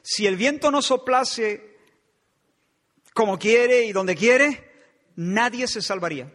[0.00, 1.76] Si el viento no soplase
[3.12, 4.70] como quiere y donde quiere,
[5.16, 6.30] nadie se salvaría.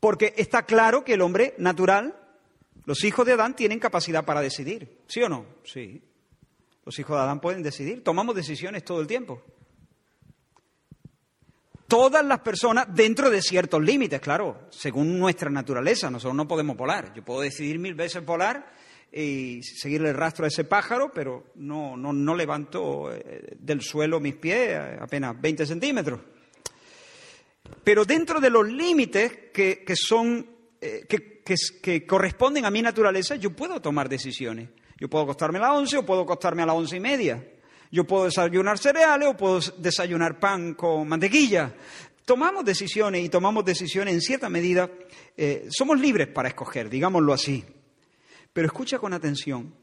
[0.00, 2.16] Porque está claro que el hombre natural,
[2.84, 5.02] los hijos de Adán, tienen capacidad para decidir.
[5.06, 5.46] ¿Sí o no?
[5.64, 6.02] Sí.
[6.84, 8.02] Los hijos de Adán pueden decidir.
[8.04, 9.42] Tomamos decisiones todo el tiempo.
[11.86, 16.10] Todas las personas dentro de ciertos límites, claro, según nuestra naturaleza.
[16.10, 17.12] Nosotros no podemos volar.
[17.14, 18.72] Yo puedo decidir mil veces volar
[19.10, 24.20] y seguirle el rastro a ese pájaro, pero no, no, no levanto eh, del suelo
[24.20, 26.20] mis pies apenas 20 centímetros.
[27.84, 30.46] Pero dentro de los límites que, son,
[30.80, 34.68] eh, que, corresponden a mi naturaleza, yo puedo tomar decisiones.
[34.98, 37.42] Yo puedo acostarme a las 11 o puedo acostarme a las once y media.
[37.90, 41.74] Yo puedo desayunar cereales o puedo desayunar pan con mantequilla.
[42.24, 44.90] Tomamos decisiones y tomamos decisiones en cierta medida.
[45.36, 47.64] Eh, somos libres para escoger, digámoslo así.
[48.52, 49.74] Pero escucha con atención.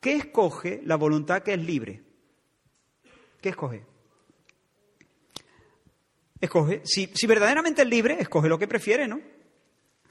[0.00, 2.02] ¿Qué escoge la voluntad que es libre?
[3.40, 3.84] ¿Qué escoge?
[6.40, 9.20] Escoge, si, verdaderamente es libre, escoge lo que prefiere, ¿no?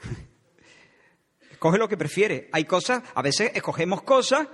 [1.50, 2.48] escoge lo que prefiere.
[2.52, 4.46] Hay cosas, a veces escogemos cosas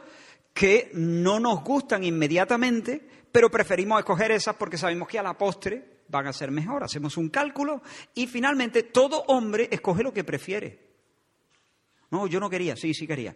[0.52, 6.02] que no nos gustan inmediatamente, pero preferimos escoger esas porque sabemos que a la postre
[6.08, 6.84] van a ser mejor.
[6.84, 7.82] Hacemos un cálculo
[8.14, 10.78] y finalmente todo hombre escoge lo que prefiere.
[12.10, 13.34] No, yo no quería, sí, sí quería.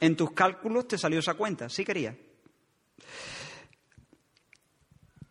[0.00, 2.16] En tus cálculos te salió esa cuenta, sí quería.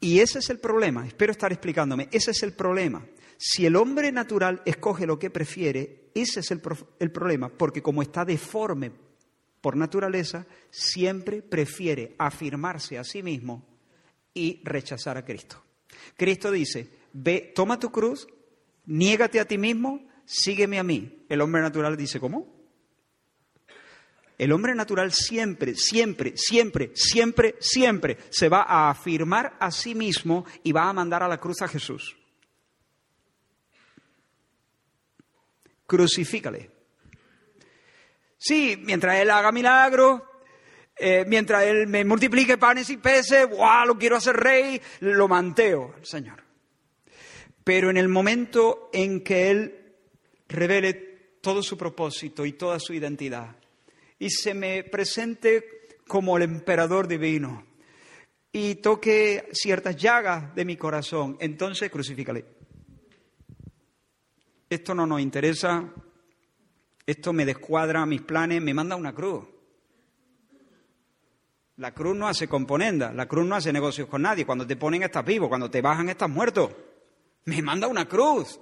[0.03, 3.05] Y ese es el problema, espero estar explicándome, ese es el problema.
[3.37, 6.61] Si el hombre natural escoge lo que prefiere, ese es el,
[6.99, 8.91] el, problema, porque como está deforme
[9.61, 13.65] por naturaleza, siempre prefiere afirmarse a sí mismo
[14.33, 15.63] y rechazar a Cristo.
[16.17, 18.27] Cristo dice, ve, toma tu cruz,
[18.85, 21.23] niégate a ti mismo, sígueme a mí.
[21.29, 22.62] El hombre natural dice, ¿cómo?
[24.37, 30.45] El hombre natural siempre, siempre, siempre, siempre, siempre se va a afirmar a sí mismo
[30.63, 32.15] y va a mandar a la cruz a Jesús.
[35.85, 36.71] Crucifícale.
[38.37, 40.21] Sí, mientras Él haga milagros,
[40.95, 43.87] Eh, mientras Él me multiplique panes y peces, ¡guau!
[43.87, 46.43] Lo quiero hacer rey, lo manteo al Señor.
[47.63, 49.95] Pero en el momento en que Él
[50.47, 50.93] revele
[51.41, 53.55] todo su propósito y toda su identidad
[54.23, 57.65] y se me presente como el emperador divino
[58.53, 62.45] y toque ciertas llagas de mi corazón, entonces crucifícale.
[64.69, 65.91] Esto no nos interesa,
[67.05, 69.43] esto me descuadra mis planes, me manda una cruz.
[71.75, 74.45] La cruz no hace componenda, la cruz no hace negocios con nadie.
[74.45, 76.71] Cuando te ponen estás vivo, cuando te bajan estás muerto.
[77.43, 78.57] Me manda una cruz.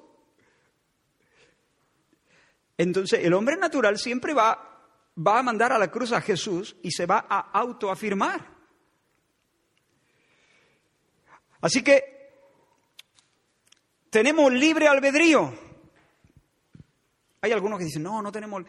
[2.80, 4.71] Entonces el hombre natural siempre va,
[5.17, 8.50] va a mandar a la cruz a Jesús y se va a autoafirmar.
[11.62, 12.12] Así que
[14.10, 15.54] tenemos libre albedrío.
[17.41, 18.63] Hay algunos que dicen, no, no tenemos...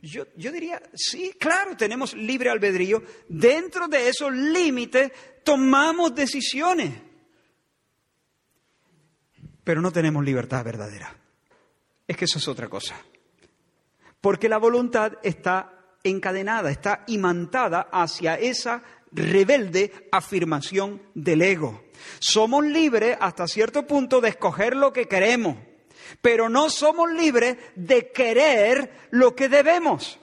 [0.00, 3.02] Yo, yo, diría, sí, claro, tenemos libre albedrío.
[3.28, 5.12] Dentro de esos límites
[5.44, 6.92] tomamos decisiones.
[9.62, 11.16] Pero no tenemos libertad verdadera.
[12.06, 12.96] Es que eso es otra cosa.
[14.20, 21.84] Porque la voluntad está encadenada, está imantada hacia esa rebelde afirmación del ego.
[22.18, 25.56] Somos libres hasta cierto punto de escoger lo que queremos,
[26.20, 30.18] pero no somos libres de querer lo que debemos.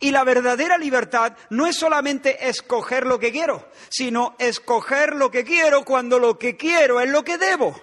[0.00, 5.44] Y la verdadera libertad no es solamente escoger lo que quiero, sino escoger lo que
[5.44, 7.74] quiero cuando lo que quiero es lo que debo.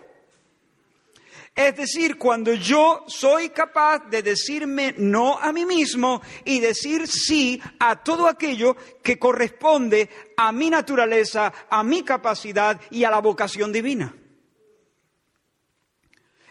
[1.54, 7.62] Es decir, cuando yo soy capaz de decirme no a mí mismo y decir sí
[7.80, 13.74] a todo aquello que corresponde a mi naturaleza, a mi capacidad y a la vocación
[13.74, 14.16] divina.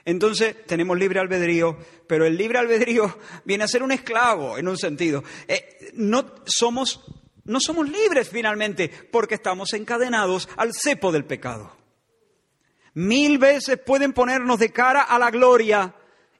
[0.04, 4.76] Entonces tenemos libre albedrío, pero el libre albedrío viene a ser un esclavo en un
[4.76, 5.24] sentido.
[5.48, 7.04] Eh, no, somos,
[7.44, 11.79] no somos libres finalmente porque estamos encadenados al cepo del pecado.
[13.00, 15.94] Mil veces pueden ponernos de cara a la gloria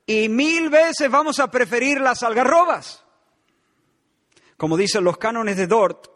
[0.05, 3.03] y mil veces vamos a preferir las algarrobas.
[4.59, 6.09] Como dicen los cánones de Dort,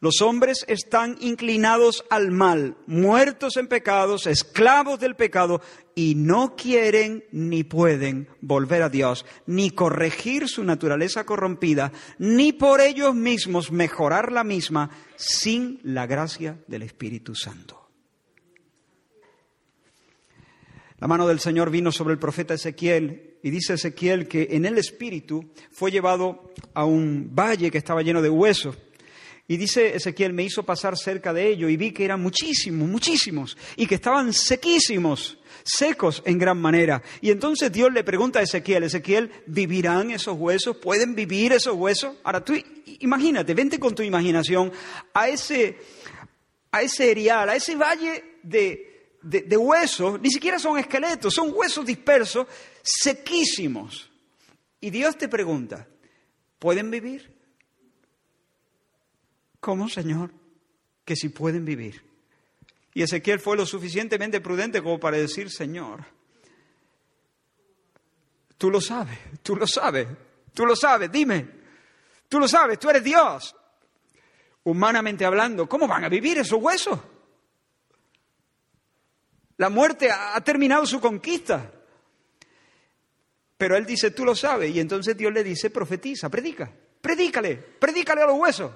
[0.00, 5.60] los hombres están inclinados al mal, muertos en pecados, esclavos del pecado,
[5.94, 12.80] y no quieren ni pueden volver a Dios, ni corregir su naturaleza corrompida, ni por
[12.80, 17.77] ellos mismos mejorar la misma sin la gracia del Espíritu Santo.
[21.00, 24.78] La mano del Señor vino sobre el profeta Ezequiel y dice Ezequiel que en el
[24.78, 28.76] espíritu fue llevado a un valle que estaba lleno de huesos.
[29.46, 33.56] Y dice Ezequiel, me hizo pasar cerca de ello y vi que eran muchísimos, muchísimos,
[33.76, 37.00] y que estaban sequísimos, secos en gran manera.
[37.20, 40.76] Y entonces Dios le pregunta a Ezequiel, Ezequiel, ¿vivirán esos huesos?
[40.78, 42.16] ¿Pueden vivir esos huesos?
[42.24, 42.54] Ahora tú
[42.98, 44.72] imagínate, vente con tu imaginación
[45.14, 45.78] a ese,
[46.72, 48.87] a ese erial, a ese valle de,
[49.22, 52.46] de, huesos, ni siquiera son esqueletos, son huesos dispersos,
[52.82, 54.10] sequísimos.
[54.80, 55.88] Y Dios te pregunta,
[56.58, 57.36] ¿pueden vivir?
[59.60, 60.30] ¿Cómo, Señor?
[61.04, 62.04] Que si pueden vivir.
[62.94, 66.04] Y Ezequiel fue lo suficientemente prudente como para decir, Señor,
[68.56, 70.06] tú lo sabes, tú lo sabes,
[70.54, 71.48] tú lo sabes, dime,
[72.28, 73.54] tú lo sabes, tú eres Dios.
[74.64, 76.98] Humanamente hablando, ¿cómo van a vivir esos huesos?
[79.58, 81.72] La muerte ha terminado su conquista.
[83.58, 84.74] Pero él dice, tú lo sabes.
[84.74, 88.72] Y entonces Dios le dice, profetiza, predica, predícale, predícale a los huesos.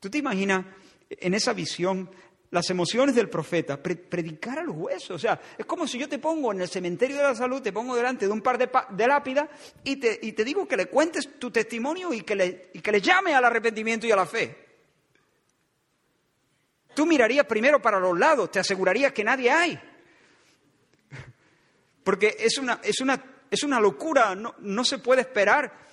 [0.00, 0.66] ¿Tú te imaginas
[1.08, 2.10] en esa visión
[2.50, 5.10] las emociones del profeta, predicar a los huesos?
[5.12, 7.72] O sea, es como si yo te pongo en el cementerio de la salud, te
[7.72, 9.48] pongo delante de un par de, lápidas
[9.84, 12.90] y te, y te, digo que le cuentes tu testimonio y que, le, y que
[12.90, 14.63] le llame al arrepentimiento y a la fe.
[16.94, 19.80] Tú mirarías primero para los lados, te asegurarías que nadie hay.
[22.02, 25.84] Porque es una, es una, es una locura, no, no se puede esperar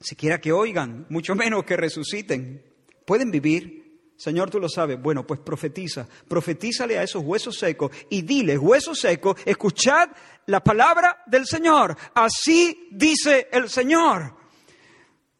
[0.00, 2.62] siquiera que oigan, mucho menos que resuciten.
[3.04, 3.86] ¿Pueden vivir?
[4.16, 5.00] Señor, tú lo sabes.
[5.00, 10.10] Bueno, pues profetiza, profetízale a esos huesos secos y dile, huesos secos, escuchad
[10.46, 11.96] la palabra del Señor.
[12.14, 14.45] Así dice el Señor.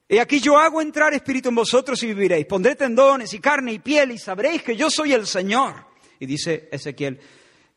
[0.09, 2.46] Y aquí yo hago entrar espíritu en vosotros y viviréis.
[2.46, 5.84] Pondré tendones y carne y piel y sabréis que yo soy el Señor.
[6.20, 7.20] Y dice Ezequiel,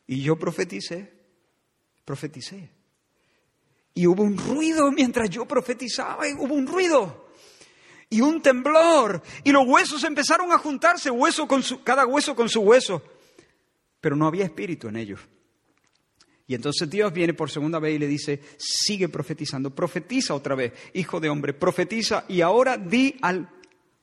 [0.06, 1.12] y yo profeticé,
[2.04, 2.70] profeticé.
[3.94, 7.30] Y hubo un ruido mientras yo profetizaba, y hubo un ruido
[8.10, 9.22] y un temblor.
[9.44, 13.02] Y los huesos empezaron a juntarse, hueso con su, cada hueso con su hueso.
[14.00, 15.20] Pero no había espíritu en ellos.
[16.50, 20.72] Y entonces Dios viene por segunda vez y le dice, sigue profetizando, profetiza otra vez,
[20.94, 23.48] hijo de hombre, profetiza y ahora di al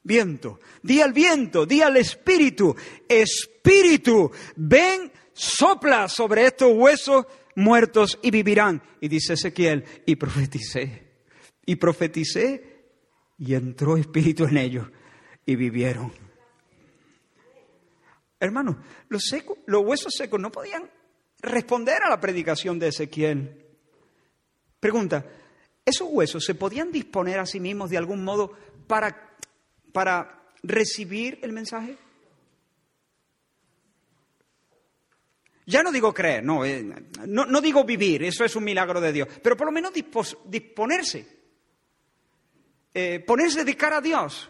[0.02, 2.74] viento, di al viento, di al espíritu,
[3.06, 7.26] espíritu, ven, sopla sobre estos huesos
[7.56, 8.82] muertos y vivirán.
[9.02, 11.26] Y dice Ezequiel, y profeticé,
[11.66, 12.94] y profeticé,
[13.40, 14.88] y entró espíritu en ellos,
[15.46, 16.14] y vivieron.
[18.40, 18.78] Hermanos,
[19.10, 19.36] los,
[19.66, 20.90] los huesos secos no podían
[21.42, 23.66] responder a la predicación de Ezequiel.
[24.80, 25.26] Pregunta,
[25.86, 28.54] ¿esos huesos se podían disponer a sí mismos de algún modo
[28.88, 29.36] para,
[29.92, 31.98] para recibir el mensaje?
[35.66, 36.82] Ya no digo creer, no, eh,
[37.26, 39.92] no, digo vivir, eso es un milagro de Dios, pero por lo menos
[40.46, 41.28] disponerse,
[42.94, 44.50] eh, ponerse de cara a Dios,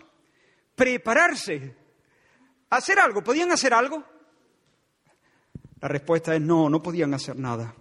[0.76, 1.76] prepararse,
[2.70, 3.24] hacer algo.
[3.24, 4.04] ¿Podían hacer algo?
[5.82, 7.76] La respuesta es no, no podían hacer nada.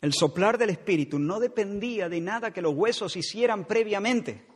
[0.00, 4.46] El soplar del Espíritu no dependía de nada que los huesos hicieran previamente.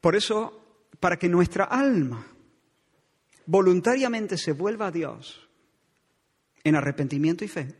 [0.00, 2.26] Por eso, para que nuestra alma
[3.46, 5.48] voluntariamente se vuelva a Dios
[6.64, 7.74] en arrepentimiento y fe,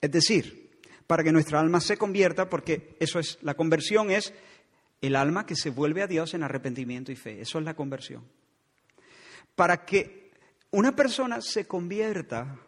[0.00, 4.34] es decir, para que nuestra alma se convierta, porque eso es, la conversión es
[5.00, 7.40] el alma que se vuelve a Dios en arrepentimiento y fe.
[7.40, 8.24] Eso es la conversión.
[9.54, 10.30] Para que
[10.70, 12.58] una persona se convierta,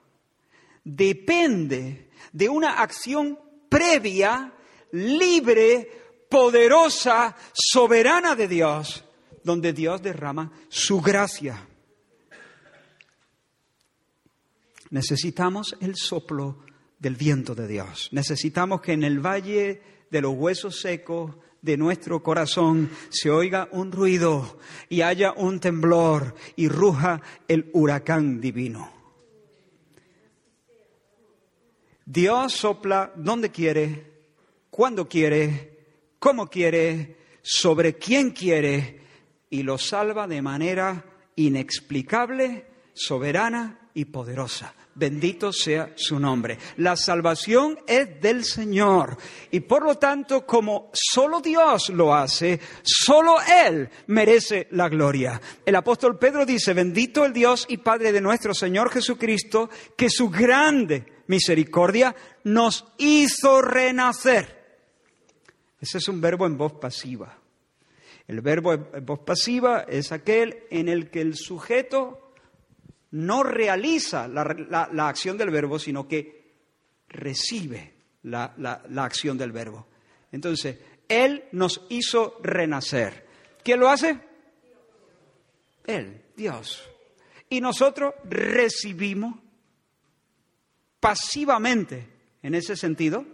[0.84, 4.52] depende de una acción previa,
[4.92, 5.90] libre,
[6.28, 9.04] poderosa, soberana de Dios,
[9.44, 11.66] donde Dios derrama su gracia.
[14.90, 16.64] Necesitamos el soplo
[16.98, 18.08] del viento de Dios.
[18.12, 23.92] Necesitamos que en el valle de los huesos secos de nuestro corazón se oiga un
[23.92, 28.90] ruido y haya un temblor y ruja el huracán divino.
[32.04, 34.12] Dios sopla donde quiere,
[34.70, 35.78] cuando quiere,
[36.18, 39.00] cómo quiere, sobre quién quiere
[39.50, 41.04] y lo salva de manera
[41.36, 44.74] inexplicable, soberana y poderosa.
[44.98, 46.58] Bendito sea su nombre.
[46.78, 49.16] La salvación es del Señor.
[49.52, 55.40] Y por lo tanto, como solo Dios lo hace, solo Él merece la gloria.
[55.64, 60.30] El apóstol Pedro dice, bendito el Dios y Padre de nuestro Señor Jesucristo, que su
[60.30, 64.58] grande misericordia nos hizo renacer.
[65.80, 67.38] Ese es un verbo en voz pasiva.
[68.26, 72.27] El verbo en voz pasiva es aquel en el que el sujeto
[73.10, 76.52] no realiza la, acción del verbo, sino que
[77.08, 79.86] recibe la, la acción del verbo.
[80.32, 80.78] Entonces,
[81.08, 83.26] Él nos hizo renacer.
[83.62, 84.20] ¿Quién lo hace?
[85.86, 86.82] Él, Dios.
[87.48, 89.36] Y nosotros recibimos
[91.00, 92.06] pasivamente,
[92.42, 93.24] en ese sentido,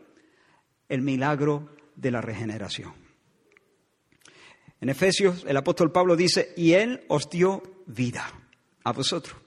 [0.89, 2.95] el milagro de la regeneración.
[4.81, 8.31] En Efesios el apóstol Pablo dice, y Él os dio vida
[8.85, 9.44] a vosotros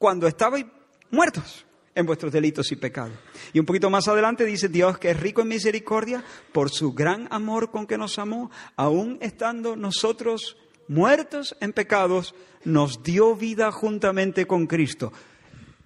[0.00, 0.64] cuando estabais
[1.10, 3.12] muertos en vuestros delitos y pecados.
[3.52, 7.28] Y un poquito más adelante dice Dios que es rico en misericordia por su gran
[7.30, 10.56] amor con que nos amó, aún estando nosotros
[10.88, 12.34] muertos en pecados,
[12.64, 15.12] nos dio vida juntamente con Cristo.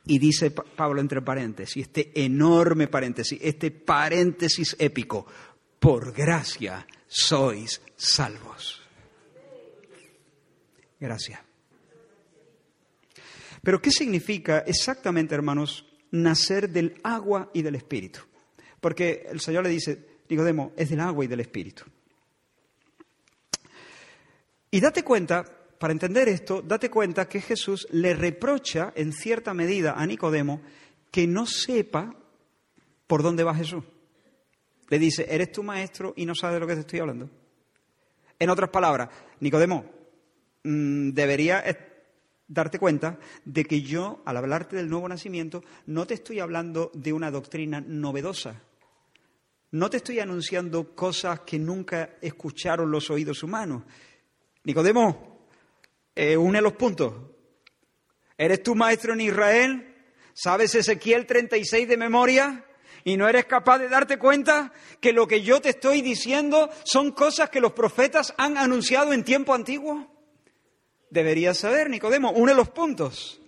[0.07, 5.27] Y dice Pablo entre paréntesis, este enorme paréntesis, este paréntesis épico,
[5.81, 8.81] por gracia sois salvos.
[11.01, 11.54] Gracias.
[13.65, 18.21] Pero ¿qué significa exactamente, hermanos, nacer del agua y del espíritu?
[18.79, 21.85] Porque el Señor le dice, Nicodemo, es del agua y del espíritu.
[24.71, 25.45] Y date cuenta,
[25.79, 30.61] para entender esto, date cuenta que Jesús le reprocha en cierta medida a Nicodemo
[31.11, 32.15] que no sepa
[33.07, 33.83] por dónde va Jesús.
[34.91, 37.31] Le dice, eres tu maestro y no sabes de lo que te estoy hablando.
[38.39, 39.09] En otras palabras,
[39.41, 39.87] Nicodemo,
[40.65, 41.61] mm, debería
[42.47, 47.13] darte cuenta de que yo, al hablarte del nuevo nacimiento, no te estoy hablando de
[47.13, 48.63] una doctrina novedosa.
[49.71, 53.83] No te estoy anunciando cosas que nunca escucharon los oídos humanos.
[54.63, 55.49] Nicodemo,
[56.15, 57.13] eh, une los puntos.
[58.39, 59.95] ¿Eres tu maestro en Israel?
[60.33, 62.65] ¿Sabes Ezequiel 36 de memoria?
[63.05, 67.13] ¿Y no eres capaz de darte cuenta que lo que yo te estoy diciendo son
[67.13, 70.14] cosas que los profetas han anunciado en tiempo antiguo?
[71.15, 72.33] Deberías saber, Nicodemo.
[72.33, 73.41] Une los puntos.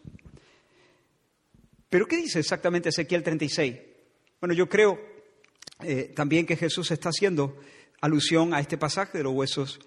[1.91, 3.77] Pero ¿qué dice exactamente Ezequiel 36?
[4.41, 4.99] Bueno, yo creo
[5.83, 7.59] eh, también que Jesús está haciendo
[8.01, 9.81] alusión a este pasaje de los huesos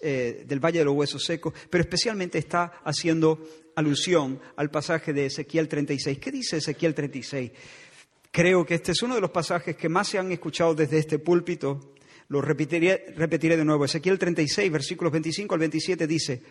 [0.00, 5.26] eh, del Valle de los Huesos Secos, pero especialmente está haciendo alusión al pasaje de
[5.26, 6.18] Ezequiel 36.
[6.18, 7.50] ¿Qué dice Ezequiel 36?
[8.30, 11.18] Creo que este es uno de los pasajes que más se han escuchado desde este
[11.18, 11.94] púlpito.
[12.28, 13.84] Lo repetiré, repetiré de nuevo.
[13.84, 16.42] Ezequiel 36, versículos 25 al 27 dice,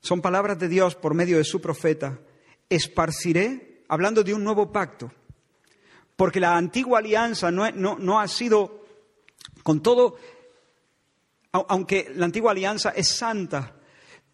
[0.00, 2.18] son palabras de Dios por medio de su profeta,
[2.68, 5.12] esparciré, hablando de un nuevo pacto,
[6.16, 8.84] porque la antigua alianza no, ha sido
[9.62, 10.16] con todo,
[11.52, 13.74] aunque la antigua alianza es santa,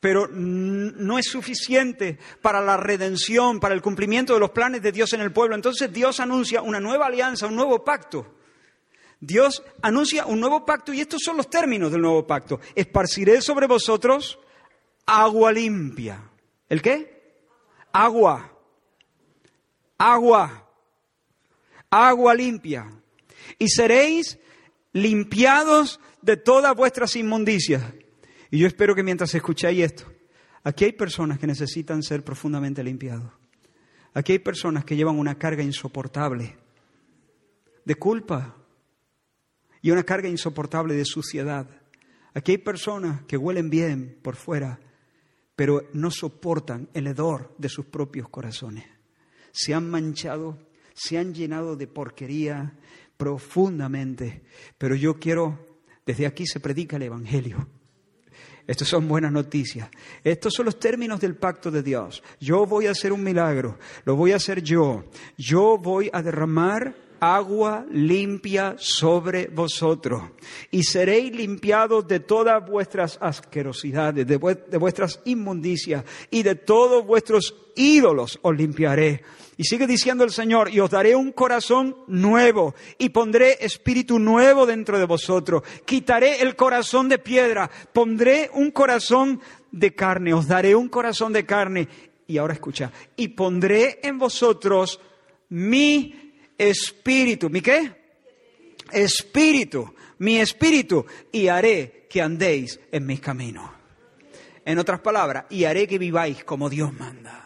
[0.01, 5.15] pero no es suficiente para la redención, para el cumplimiento de los planes de Dios
[5.15, 5.55] en el pueblo.
[5.55, 8.35] Entonces Dios anuncia una nueva alianza, un nuevo pacto.
[9.19, 12.61] Dios anuncia un nuevo pacto y estos son los términos del nuevo pacto.
[12.75, 14.39] Esparciré sobre vosotros
[15.07, 16.30] agua limpia.
[16.68, 17.38] ¿El qué?
[17.92, 18.52] Agua.
[19.98, 20.68] Agua.
[21.90, 22.90] Agua limpia.
[23.59, 24.38] Y seréis
[24.92, 27.82] limpiados de todas vuestras inmundicias.
[28.50, 30.12] Y yo espero que mientras escucháis esto,
[30.62, 33.30] aquí hay personas que necesitan ser profundamente limpiados.
[34.14, 36.57] Aquí hay personas que llevan una carga insoportable
[37.84, 38.57] de culpa
[39.82, 41.68] y una carga insoportable de suciedad.
[42.32, 44.80] Aquí hay personas que huelen bien por fuera,
[45.57, 48.84] pero no soportan el hedor de sus propios corazones.
[49.52, 50.59] Se han manchado,
[50.94, 52.74] se han llenado de porquería
[53.16, 54.42] profundamente.
[54.78, 57.68] Pero yo quiero, desde aquí se predica el Evangelio.
[58.66, 59.88] Estas son buenas noticias.
[60.22, 62.22] Estos son los términos del pacto de Dios.
[62.40, 65.05] Yo voy a hacer un milagro, lo voy a hacer yo.
[65.36, 66.94] Yo voy a derramar
[67.25, 70.22] agua limpia sobre vosotros
[70.70, 78.39] y seréis limpiados de todas vuestras asquerosidades, de, vuestras inmundicias y de todos vuestros ídolos
[78.43, 79.22] os limpiaré.
[79.57, 84.66] Y sigue diciendo el Señor, y os daré un corazón nuevo, y pondré espíritu nuevo
[84.66, 85.62] dentro de vosotros.
[85.85, 91.47] Quitaré el corazón de piedra, pondré un corazón de carne, os daré un corazón de
[91.47, 91.89] carne.
[92.27, 95.01] Y ahora escucha, y pondré en vosotros
[95.51, 96.24] mi
[96.59, 97.50] espíritu.
[97.50, 98.05] ¿Mi qué?
[98.92, 103.70] Espíritu, mi espíritu, y haré que andéis en mis caminos.
[104.64, 107.40] En otras palabras, y haré que viváis como Dios manda.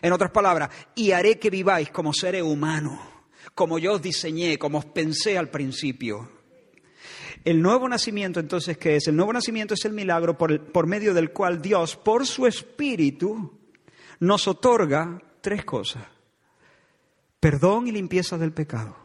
[0.00, 2.98] En otras palabras, y haré que viváis como seres humanos,
[3.54, 6.30] como yo os diseñé, como os pensé al principio.
[7.44, 9.08] El nuevo nacimiento, entonces, ¿qué es?
[9.08, 13.58] El nuevo nacimiento es el milagro por, por medio del cual Dios, por su espíritu,
[14.20, 16.11] nos otorga tres cosas
[17.42, 18.96] perdón y limpieza del pecado.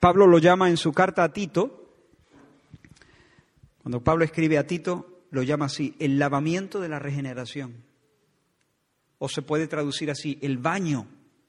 [0.00, 1.92] Pablo lo llama en su carta a Tito,
[3.82, 7.84] cuando Pablo escribe a Tito, lo llama así, el lavamiento de la regeneración.
[9.18, 11.06] O se puede traducir así, el baño,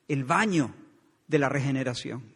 [0.09, 0.75] el baño
[1.27, 2.35] de la regeneración.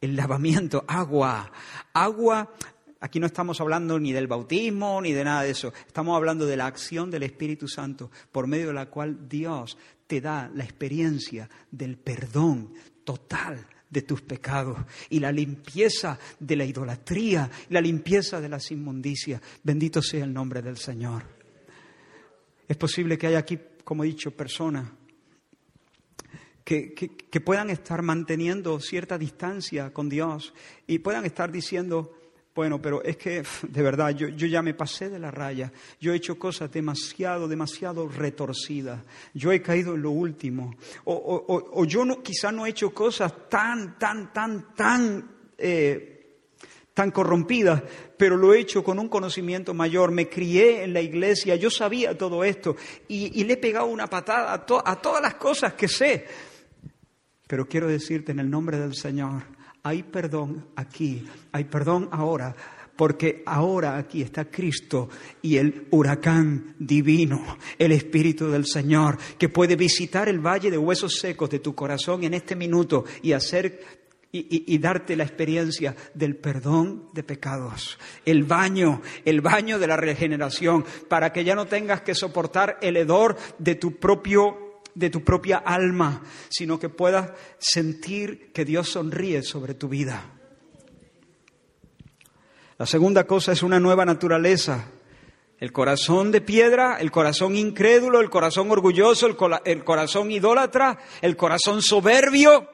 [0.00, 1.52] El lavamiento, agua,
[1.94, 2.52] agua
[3.00, 5.72] Aquí no estamos hablando ni del bautismo ni de nada de eso.
[5.86, 9.76] Estamos hablando de la acción del Espíritu Santo por medio de la cual Dios
[10.06, 12.72] te da la experiencia del perdón
[13.04, 14.78] total de tus pecados
[15.10, 19.40] y la limpieza de la idolatría y la limpieza de las inmundicias.
[19.62, 21.22] Bendito sea el nombre del Señor.
[22.66, 24.90] Es posible que haya aquí, como he dicho, personas
[26.64, 30.52] que, que, puedan estar manteniendo cierta distancia con Dios
[30.88, 32.12] y puedan estar diciendo,
[32.56, 35.70] bueno, pero es que de verdad yo, ya me pasé de la raya.
[36.00, 39.02] Yo he hecho cosas demasiado, demasiado retorcidas.
[39.34, 40.74] Yo he caído en lo último.
[41.04, 46.38] O, yo no, quizá no he hecho cosas tan, tan, tan, tan, eh,
[46.94, 47.82] tan corrompidas,
[48.16, 50.10] pero lo he hecho con un conocimiento mayor.
[50.10, 52.74] Me crié en la iglesia, yo sabía todo esto
[53.06, 56.24] y, le he pegado una patada a todas las cosas que sé.
[57.46, 59.42] Pero quiero decirte en el nombre del Señor,
[59.86, 62.56] hay perdón aquí, hay perdón ahora,
[62.96, 65.08] porque ahora aquí está Cristo
[65.42, 71.20] y el huracán divino, el Espíritu del Señor, que puede visitar el valle de huesos
[71.20, 73.80] secos de tu corazón en este minuto y hacer
[74.32, 80.84] y, darte la experiencia del perdón de pecados, el baño, el baño de la regeneración,
[81.08, 84.65] para que ya no tengas que soportar el hedor de tu propio
[84.96, 90.24] de tu propia alma, sino que puedas sentir que Dios sonríe sobre tu vida.
[92.78, 94.86] La segunda cosa es una nueva naturaleza.
[95.58, 101.82] El corazón de piedra, el corazón incrédulo, el corazón orgulloso, el, corazón idólatra, el corazón
[101.82, 102.68] soberbio.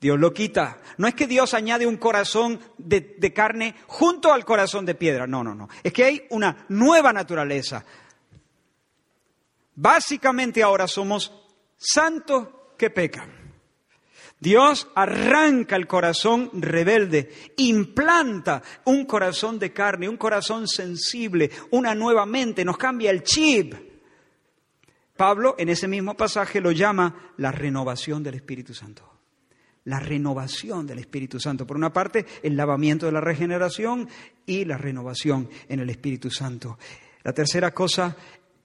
[0.00, 0.78] Dios lo quita.
[0.96, 5.26] No es que Dios añade un corazón de, de carne junto al corazón de piedra.
[5.26, 5.68] No, no, no.
[5.82, 7.84] Es que hay una nueva naturaleza.
[9.76, 11.32] Básicamente ahora somos
[11.76, 13.44] santos que pecan.
[14.38, 22.26] Dios arranca el corazón rebelde, implanta un corazón de carne, un corazón sensible, una nueva
[22.26, 23.74] mente, nos cambia el chip.
[25.16, 29.10] Pablo en ese mismo pasaje lo llama la renovación del Espíritu Santo.
[29.84, 31.66] La renovación del Espíritu Santo.
[31.66, 34.08] Por una parte, el lavamiento de la regeneración
[34.44, 36.78] y la renovación en el Espíritu Santo.
[37.22, 38.16] La tercera cosa,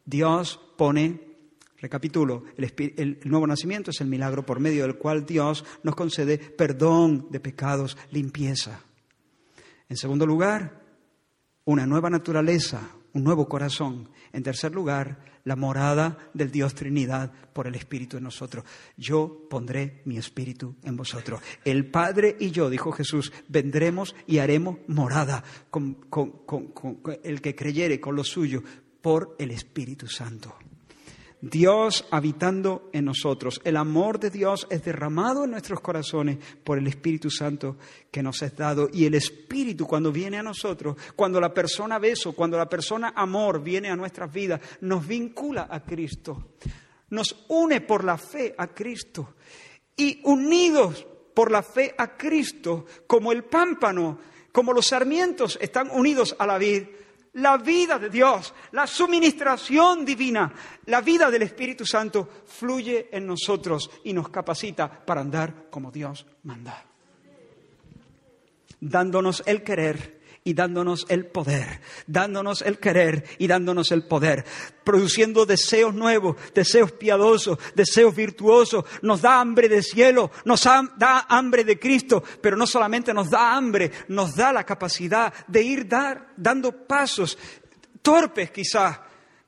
[0.10, 1.30] Dios pone
[1.82, 7.28] Recapitulo, el, nuevo nacimiento es el milagro por medio del cual Dios nos concede perdón
[7.30, 8.82] de pecados, limpieza.
[9.88, 10.84] En segundo lugar,
[11.64, 12.82] una nueva naturaleza,
[13.14, 14.10] un nuevo corazón.
[14.34, 18.66] En tercer lugar, la morada del Dios Trinidad por el Espíritu en nosotros.
[18.98, 21.40] Yo pondré mi Espíritu en vosotros.
[21.64, 26.44] El Padre y yo, dijo Jesús, vendremos y haremos morada con, con
[27.24, 28.64] el que creyere con lo suyo
[29.02, 30.56] por el Espíritu Santo.
[31.42, 33.62] Dios habitando en nosotros.
[33.64, 37.78] El amor de Dios es derramado en nuestros corazones por el Espíritu Santo
[38.12, 38.90] que nos es dado.
[38.92, 43.64] Y el Espíritu cuando viene a nosotros, cuando la persona beso, cuando la persona amor
[43.64, 46.56] viene a nuestras vidas, nos vincula a Cristo.
[47.12, 49.36] Nos une por la fe a Cristo.
[49.96, 54.20] Y unidos por la fe a Cristo, como el pámpano,
[54.52, 56.84] como los sarmientos están unidos a la vid,
[57.40, 60.52] la vida de Dios, la suministración divina,
[60.86, 66.26] la vida del Espíritu Santo fluye en nosotros y nos capacita para andar como Dios
[66.44, 66.86] manda,
[68.80, 74.46] dándonos el querer y dándonos el poder, dándonos el querer y dándonos el poder,
[74.84, 81.64] produciendo deseos nuevos, deseos piadosos, deseos virtuosos, nos da hambre de cielo, nos da hambre
[81.64, 86.34] de Cristo, pero no solamente nos da hambre, nos da la capacidad de ir dar,
[86.36, 87.38] dando pasos,
[88.02, 89.00] torpes quizás,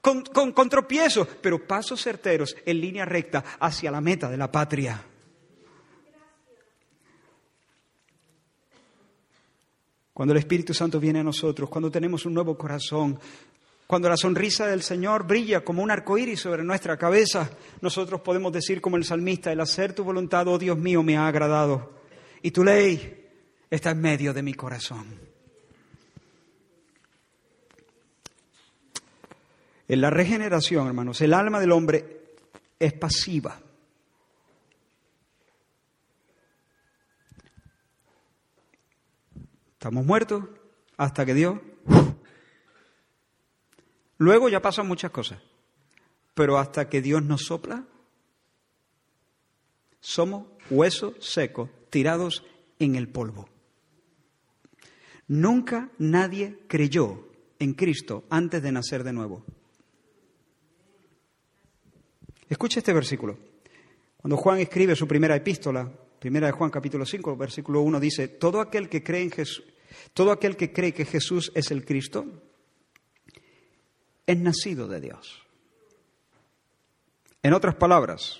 [0.01, 5.05] con, con tropiezos, pero pasos certeros en línea recta hacia la meta de la patria.
[10.21, 13.19] Cuando el Espíritu Santo viene a nosotros, cuando tenemos un nuevo corazón,
[13.87, 17.49] cuando la sonrisa del Señor brilla como un arco iris sobre nuestra cabeza,
[17.81, 21.25] nosotros podemos decir como el salmista: El hacer tu voluntad, oh Dios mío, me ha
[21.25, 21.93] agradado.
[22.43, 23.31] Y tu ley
[23.67, 25.07] está en medio de mi corazón.
[29.87, 32.35] En la regeneración, hermanos, el alma del hombre
[32.77, 33.59] es pasiva.
[39.81, 40.43] Estamos muertos
[40.95, 41.57] hasta que Dios...
[44.19, 45.39] Luego ya pasan muchas cosas,
[46.35, 47.83] pero hasta que Dios nos sopla,
[49.99, 52.45] somos huesos secos tirados
[52.77, 53.49] en el polvo.
[55.27, 57.27] Nunca nadie creyó
[57.57, 59.43] en Cristo antes de nacer de nuevo.
[62.47, 63.35] Escucha este versículo.
[64.17, 65.91] Cuando Juan escribe su primera epístola,
[66.21, 69.63] primera de Juan capítulo 5, versículo 1 dice, todo aquel que cree en Jesús,
[70.13, 72.43] todo aquel que cree que Jesús es el Cristo
[74.27, 75.41] es nacido de Dios.
[77.41, 78.39] En otras palabras,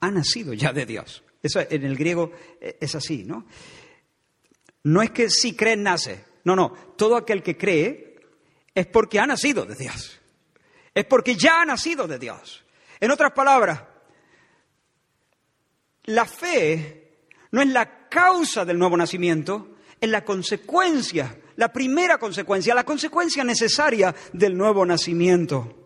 [0.00, 1.24] ha nacido ya de Dios.
[1.42, 3.46] Eso en el griego es así, ¿no?
[4.82, 6.22] No es que si cree nace.
[6.44, 6.70] No, no.
[6.98, 8.20] Todo aquel que cree
[8.74, 10.20] es porque ha nacido de Dios.
[10.92, 12.62] Es porque ya ha nacido de Dios.
[13.00, 13.84] En otras palabras,
[16.04, 17.18] la fe
[17.50, 23.44] no es la causa del nuevo nacimiento, en la consecuencia, la primera consecuencia, la consecuencia
[23.44, 25.84] necesaria del nuevo nacimiento.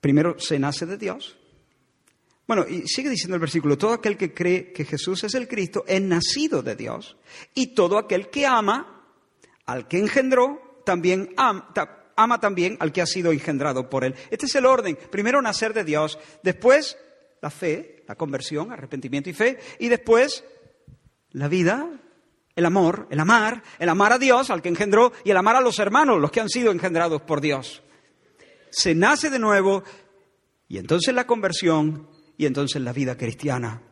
[0.00, 1.36] Primero se nace de Dios.
[2.46, 5.84] Bueno, y sigue diciendo el versículo, todo aquel que cree que Jesús es el Cristo
[5.86, 7.18] es nacido de Dios.
[7.54, 9.04] Y todo aquel que ama
[9.66, 14.14] al que engendró, también ama, también al que ha sido engendrado por él.
[14.30, 14.98] Este es el orden.
[15.10, 16.96] Primero nacer de Dios, después
[17.42, 20.44] la fe, la conversión, arrepentimiento y fe, y después
[21.32, 21.90] la vida,
[22.56, 25.60] el amor, el amar, el amar a Dios, al que engendró, y el amar a
[25.60, 27.82] los hermanos, los que han sido engendrados por Dios.
[28.70, 29.84] Se nace de nuevo,
[30.68, 32.08] y entonces la conversión,
[32.38, 33.82] y entonces la vida cristiana.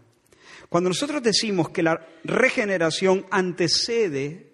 [0.70, 4.45] Cuando nosotros decimos que la regeneración antecede,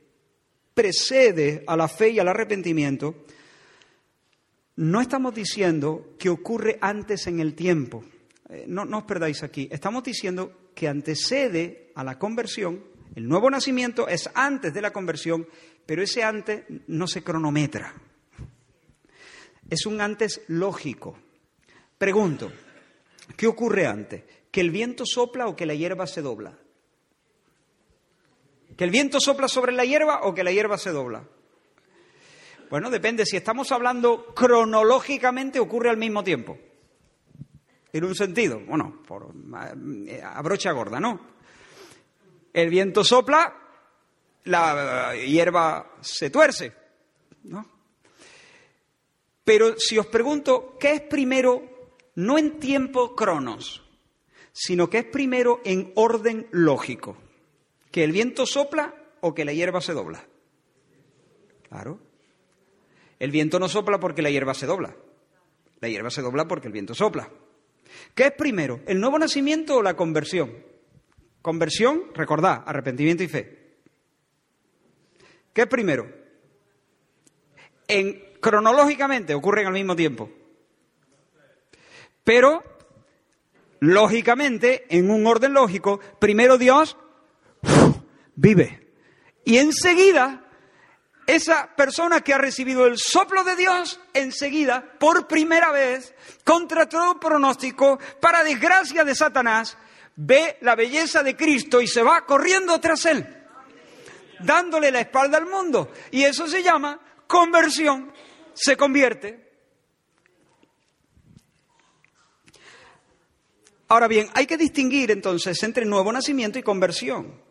[0.74, 3.24] precede a la fe y al arrepentimiento,
[4.76, 8.04] no estamos diciendo que ocurre antes en el tiempo.
[8.48, 9.68] Eh, no, no os perdáis aquí.
[9.70, 12.82] Estamos diciendo que antecede a la conversión.
[13.14, 15.46] El nuevo nacimiento es antes de la conversión,
[15.84, 17.94] pero ese antes no se cronometra.
[19.68, 21.18] Es un antes lógico.
[21.98, 22.50] Pregunto,
[23.36, 24.24] ¿qué ocurre antes?
[24.50, 26.58] ¿Que el viento sopla o que la hierba se dobla?
[28.76, 31.24] ¿Que el viento sopla sobre la hierba o que la hierba se dobla?
[32.70, 33.26] Bueno, depende.
[33.26, 36.58] Si estamos hablando cronológicamente, ocurre al mismo tiempo.
[37.92, 39.34] En un sentido, bueno, por,
[40.06, 41.20] eh, a brocha gorda, ¿no?
[42.52, 43.54] El viento sopla,
[44.44, 46.72] la hierba se tuerce,
[47.44, 47.66] ¿no?
[49.44, 51.62] Pero si os pregunto, ¿qué es primero,
[52.14, 53.82] no en tiempo cronos,
[54.52, 57.18] sino que es primero en orden lógico?
[57.92, 60.26] ¿Que el viento sopla o que la hierba se dobla?
[61.68, 62.00] Claro.
[63.18, 64.96] El viento no sopla porque la hierba se dobla.
[65.80, 67.30] La hierba se dobla porque el viento sopla.
[68.14, 70.56] ¿Qué es primero, el nuevo nacimiento o la conversión?
[71.42, 73.76] Conversión, recordad, arrepentimiento y fe.
[75.52, 76.10] ¿Qué es primero?
[77.88, 80.30] En, cronológicamente ocurren al mismo tiempo.
[82.24, 82.62] Pero,
[83.80, 86.96] lógicamente, en un orden lógico, primero Dios
[88.34, 88.92] vive.
[89.44, 90.44] Y enseguida,
[91.26, 97.18] esa persona que ha recibido el soplo de Dios, enseguida, por primera vez, contra todo
[97.18, 99.76] pronóstico, para desgracia de Satanás,
[100.16, 103.26] ve la belleza de Cristo y se va corriendo tras él,
[104.40, 105.92] dándole la espalda al mundo.
[106.10, 108.12] Y eso se llama conversión.
[108.54, 109.50] Se convierte.
[113.88, 117.41] Ahora bien, hay que distinguir entonces entre nuevo nacimiento y conversión.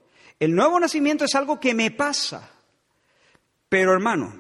[0.42, 2.50] El nuevo nacimiento es algo que me pasa.
[3.70, 4.34] Pero hermano,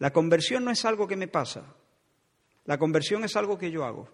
[0.00, 1.72] la conversión no es algo que me pasa.
[2.64, 4.08] La conversión es algo que yo hago.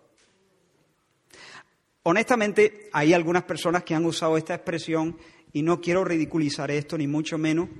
[2.02, 5.16] Honestamente, hay algunas personas que han usado esta expresión
[5.54, 7.70] y no quiero ridiculizar esto, ni mucho menos,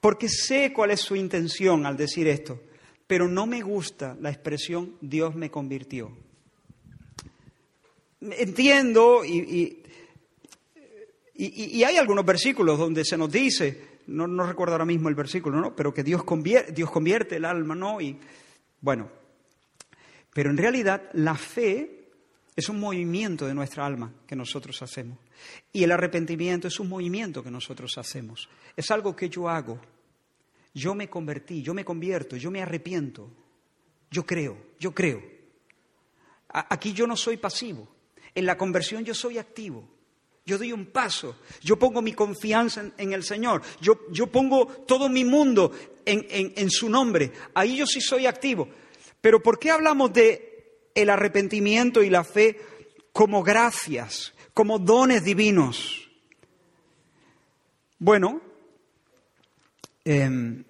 [0.00, 2.60] porque sé cuál es su intención al decir esto,
[3.06, 6.10] pero no me gusta la expresión Dios me convirtió.
[8.20, 9.79] Entiendo y,
[11.84, 15.74] hay algunos versículos donde se nos dice, no, no recuerdo ahora mismo el versículo, ¿no?
[15.74, 18.00] pero que Dios convierte, Dios convierte el alma, ¿no?
[18.00, 18.18] Y
[18.80, 19.10] bueno,
[20.32, 22.00] pero en realidad la fe
[22.54, 25.18] es un movimiento de nuestra alma que nosotros hacemos.
[25.72, 28.48] Y el arrepentimiento es un movimiento que nosotros hacemos.
[28.76, 29.80] Es algo que yo hago.
[30.74, 33.30] Yo me convertí, yo me convierto, yo me arrepiento.
[34.10, 35.22] Yo creo, yo creo.
[36.48, 37.88] Aquí yo no soy pasivo.
[38.34, 39.88] En la conversión yo soy activo.
[40.46, 45.08] Yo doy un paso, yo pongo mi confianza en, el Señor, yo, yo, pongo todo
[45.08, 45.70] mi mundo
[46.04, 47.30] en, en, su nombre.
[47.54, 48.68] Ahí yo sí soy activo.
[49.20, 52.58] Pero ¿por qué hablamos de el arrepentimiento y la fe
[53.12, 56.10] como gracias, como dones divinos?
[57.98, 58.40] Bueno,
[60.04, 60.64] em,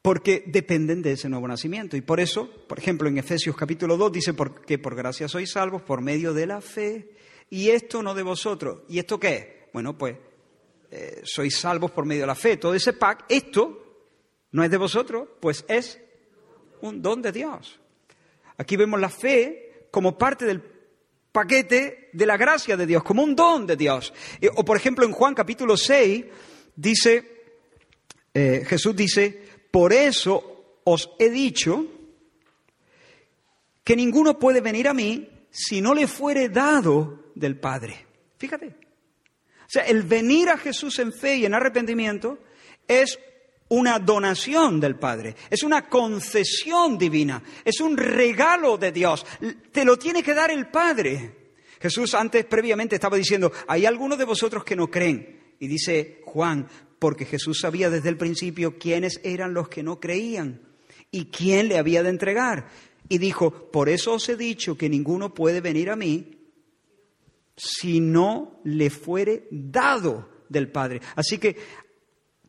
[0.00, 1.96] porque dependen de ese nuevo nacimiento.
[1.96, 4.34] Y por eso, por ejemplo, en Efesios capítulo 2 dice
[4.66, 7.13] que por gracia sois salvos por medio de la fe
[7.54, 8.80] y esto no de vosotros.
[8.88, 9.46] ¿Y esto qué es?
[9.72, 10.16] Bueno, pues
[10.90, 12.56] eh, sois salvos por medio de la fe.
[12.56, 14.08] Todo ese pack, esto
[14.50, 16.00] no es de vosotros, pues es
[16.80, 17.78] un don de Dios.
[18.56, 20.64] Aquí vemos la fe como parte del
[21.30, 24.12] paquete de la gracia de Dios, como un don de Dios.
[24.40, 26.24] Eh, o por ejemplo en Juan capítulo 6
[26.74, 27.44] dice,
[28.34, 31.86] eh, Jesús dice, por eso os he dicho
[33.84, 38.06] que ninguno puede venir a mí si no le fuere dado del Padre.
[38.38, 38.66] Fíjate.
[38.66, 42.38] O sea, el venir a Jesús en fe y en arrepentimiento
[42.86, 43.18] es
[43.68, 49.24] una donación del Padre, es una concesión divina, es un regalo de Dios.
[49.72, 51.44] Te lo tiene que dar el Padre.
[51.80, 55.40] Jesús antes, previamente, estaba diciendo, hay algunos de vosotros que no creen.
[55.58, 56.68] Y dice Juan,
[56.98, 60.62] porque Jesús sabía desde el principio quiénes eran los que no creían
[61.10, 62.68] y quién le había de entregar.
[63.08, 66.43] Y dijo, por eso os he dicho que ninguno puede venir a mí
[67.56, 71.00] si no le fuere dado del Padre.
[71.16, 71.56] Así que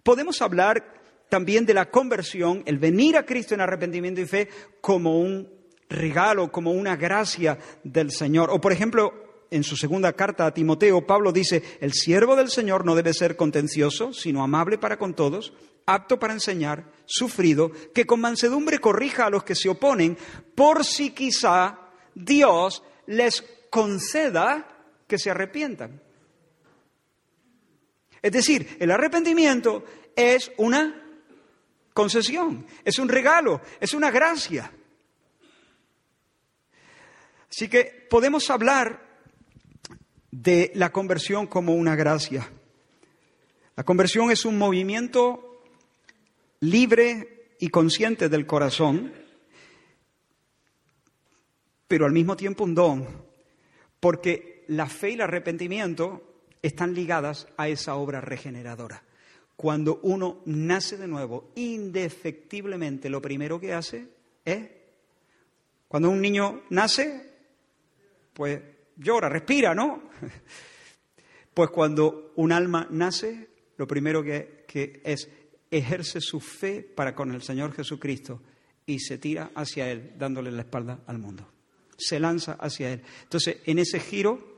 [0.04, 0.96] podemos hablar
[1.30, 4.50] también de la conversión, el venir a Cristo en arrepentimiento y fe,
[4.82, 5.50] como un
[5.90, 8.50] regalo, como una gracia del Señor.
[8.52, 12.86] O por ejemplo, en su segunda carta a Timoteo, Pablo dice, el siervo del Señor
[12.86, 15.54] no debe ser contencioso, sino amable para con todos,
[15.86, 20.18] apto para enseñar, sufrido, que con mansedumbre corrija a los que se oponen,
[20.56, 21.80] por si quizá
[22.16, 24.75] Dios les conceda
[25.08, 26.02] que se arrepientan.
[28.22, 29.84] Es decir, el arrepentimiento
[30.16, 31.04] es una
[31.94, 34.72] concesión, es un regalo, es una gracia.
[37.50, 39.06] Así que podemos hablar
[40.32, 42.52] de la conversión como una gracia.
[43.76, 45.62] La conversión es un movimiento
[46.62, 49.14] libre y consciente del corazón,
[51.88, 53.08] pero al mismo tiempo un don,
[54.00, 59.04] porque la fe y el arrepentimiento están ligadas a esa obra regeneradora.
[59.56, 64.10] cuando uno nace de nuevo, indefectiblemente lo primero que hace
[64.44, 64.68] es,
[65.88, 67.34] cuando un niño nace,
[68.34, 68.60] pues
[68.98, 70.10] llora, respira, ¿no?
[71.54, 73.48] Pues cuando un alma nace,
[73.78, 75.30] lo primero que, que es
[75.72, 78.42] ejerce su fe para con el Señor Jesucristo
[78.86, 81.50] y se tira hacia Él, dándole la espalda al mundo.
[81.98, 83.02] Se lanza hacia Él.
[83.24, 84.55] Entonces, en ese giro,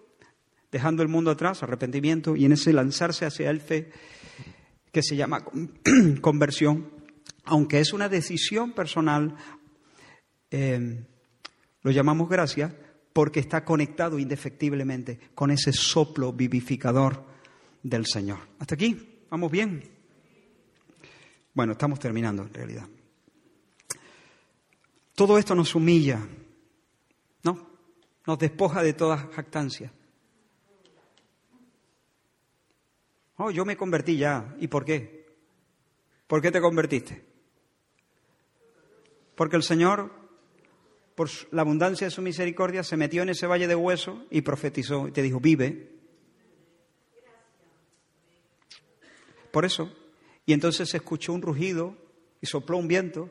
[0.72, 3.91] dejando el mundo atrás, arrepentimiento, y en ese lanzarse hacia Él, fe,
[4.91, 5.45] que se llama
[6.22, 6.91] conversión,
[7.45, 9.36] aunque es una decisión personal,
[10.51, 11.05] eh,
[11.82, 12.76] lo llamamos gracia,
[13.13, 17.26] porque está conectado indefectiblemente con ese soplo vivificador
[17.82, 18.39] del Señor.
[18.59, 19.24] ¿Hasta aquí?
[19.30, 19.84] ¿Vamos bien?
[21.53, 22.88] Bueno, estamos terminando en realidad.
[25.15, 26.20] Todo esto nos humilla,
[27.43, 27.68] ¿no?
[28.28, 29.91] Nos despoja de toda jactancia.
[33.38, 34.56] Oh, yo me convertí ya.
[34.60, 35.28] ¿Y por qué?
[36.28, 37.24] ¿Por qué te convertiste?
[39.36, 40.12] Porque el Señor,
[41.16, 45.08] por la abundancia de su misericordia, se metió en ese valle de hueso y profetizó
[45.08, 45.92] y te dijo, vive.
[49.52, 49.92] Por eso.
[50.46, 51.96] Y entonces se escuchó un rugido
[52.42, 53.30] y sopló un viento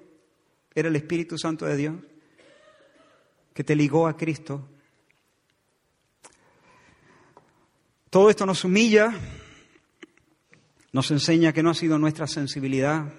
[0.77, 1.95] era el Espíritu Santo de Dios
[3.55, 4.69] que te ligó a Cristo.
[8.11, 9.11] Todo esto nos humilla,
[10.97, 13.13] nos enseña que no ha sido nuestra sensibilidad,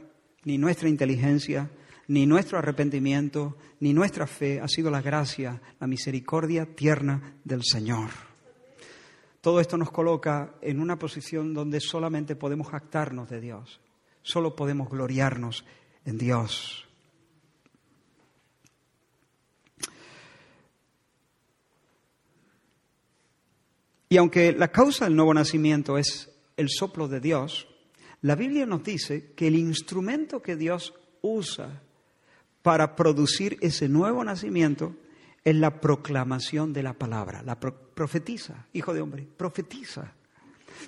[0.45, 1.69] ni nuestra inteligencia,
[2.07, 8.09] ni nuestro arrepentimiento, ni nuestra fe, ha sido la gracia, la misericordia tierna del Señor.
[9.41, 13.79] Todo esto nos coloca en una posición donde solamente podemos jactarnos de Dios,
[14.23, 15.63] solo podemos gloriarnos
[16.03, 16.83] en Dios.
[24.09, 27.67] Y aunque la causa del nuevo nacimiento es el soplo de Dios,
[28.21, 31.81] la Biblia nos dice que el instrumento que Dios usa
[32.63, 34.95] para producir ese nuevo nacimiento
[35.43, 37.41] es la proclamación de la palabra.
[37.43, 40.13] La profetiza, hijo de hombre, profetiza.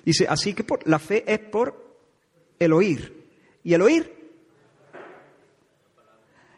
[0.04, 1.98] Dice, así que por, la fe es por
[2.58, 3.26] el oír.
[3.64, 4.20] ¿Y el oír?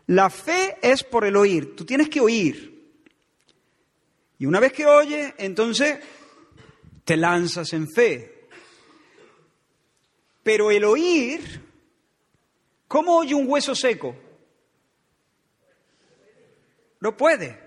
[0.08, 1.76] La fe es por el oír.
[1.76, 2.72] Tú tienes que oír.
[4.38, 6.00] Y una vez que oye, entonces
[7.04, 8.41] te lanzas en fe.
[10.43, 11.61] Pero el oír,
[12.88, 14.16] ¿cómo oye un hueso seco?
[17.01, 17.59] No puede.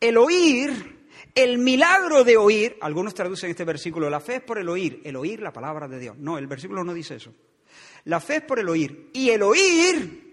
[0.00, 4.68] El oír, el milagro de oír, algunos traducen este versículo, la fe es por el
[4.68, 6.16] oír, el oír la palabra de Dios.
[6.18, 7.32] No, el versículo no dice eso.
[8.04, 10.32] La fe es por el oír y el oír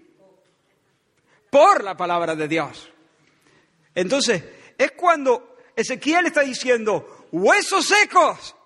[1.50, 2.90] por la palabra de Dios.
[3.94, 4.42] Entonces,
[4.78, 8.56] es cuando Ezequiel está diciendo, huesos secos,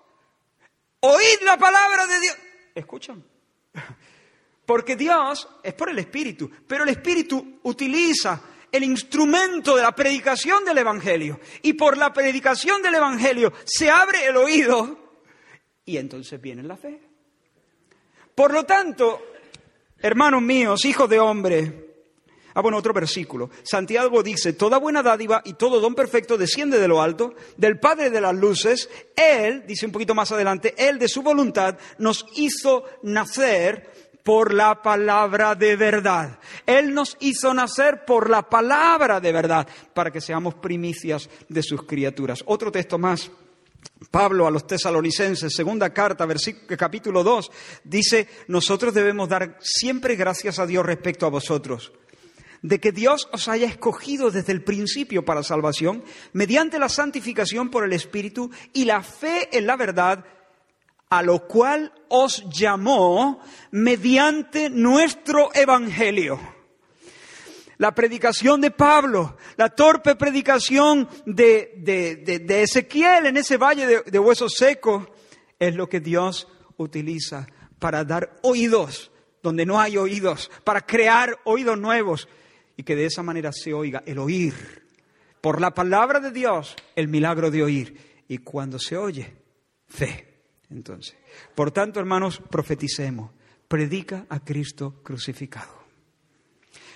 [0.99, 2.37] oíd la palabra de Dios.
[2.75, 3.23] ¿Escuchan?
[4.65, 10.65] Porque Dios es por el Espíritu, pero el Espíritu utiliza el instrumento de la predicación
[10.65, 11.39] del Evangelio.
[11.61, 15.05] Y por la predicación del Evangelio se abre el oído
[15.85, 16.99] y entonces viene la fe.
[18.33, 19.21] Por lo tanto,
[19.99, 21.84] hermanos míos, hijos de hombre,
[22.57, 23.49] Ah, bueno, otro versículo.
[23.63, 28.09] Santiago dice, toda buena dádiva y todo don perfecto desciende de lo alto, del Padre
[28.09, 28.89] de las Luces.
[29.13, 33.91] Él, dice un poquito más adelante, Él de su voluntad nos hizo nacer
[34.23, 36.39] por la palabra de verdad.
[36.65, 41.83] Él nos hizo nacer por la palabra de verdad, para que seamos primicias de sus
[41.83, 42.41] criaturas.
[42.45, 43.29] Otro texto más.
[44.09, 46.25] Pablo a los tesalonicenses, segunda carta,
[46.77, 47.51] capítulo 2,
[47.83, 51.91] dice, nosotros debemos dar siempre gracias a Dios respecto a vosotros
[52.65, 56.03] de que Dios os haya escogido desde el principio para salvación,
[56.33, 60.25] mediante la santificación por el Espíritu y la fe en la verdad,
[61.09, 63.39] a lo cual os llamó
[63.69, 66.39] mediante nuestro Evangelio.
[67.77, 74.53] La predicación de Pablo, la torpe predicación de, Ezequiel en ese valle de, de huesos
[74.53, 75.07] secos,
[75.59, 76.47] es lo que Dios
[76.77, 77.45] utiliza
[77.77, 79.11] para dar oídos
[79.43, 82.27] donde no hay oídos, para crear oídos nuevos
[82.77, 84.53] y que de esa manera se oiga el oír.
[85.41, 88.23] Por la palabra de Dios, el milagro de oír.
[88.27, 89.33] Y cuando se oye,
[89.87, 90.41] fe.
[90.69, 91.15] Entonces,
[91.53, 93.31] por tanto, hermanos, profeticemos.
[93.67, 95.85] Predica a Cristo crucificado.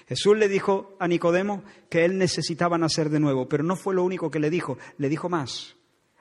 [0.07, 4.03] Jesús le dijo a Nicodemo que él necesitaba nacer de nuevo, pero no fue lo
[4.03, 5.75] único que le dijo, le dijo más.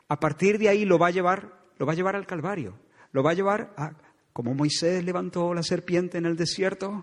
[0.09, 2.79] A partir de ahí lo va a llevar, lo va a llevar al Calvario,
[3.13, 3.93] lo va a llevar a
[4.39, 7.03] como Moisés levantó la serpiente en el desierto,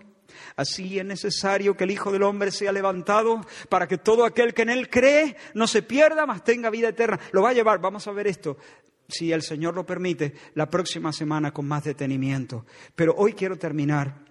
[0.56, 4.64] Así es necesario que el Hijo del Hombre sea levantado para que todo aquel que
[4.64, 7.20] en Él cree no se pierda, mas tenga vida eterna.
[7.32, 8.58] Lo va a llevar, vamos a ver esto,
[9.08, 12.66] si el Señor lo permite, la próxima semana con más detenimiento.
[12.96, 14.26] Pero hoy quiero terminar,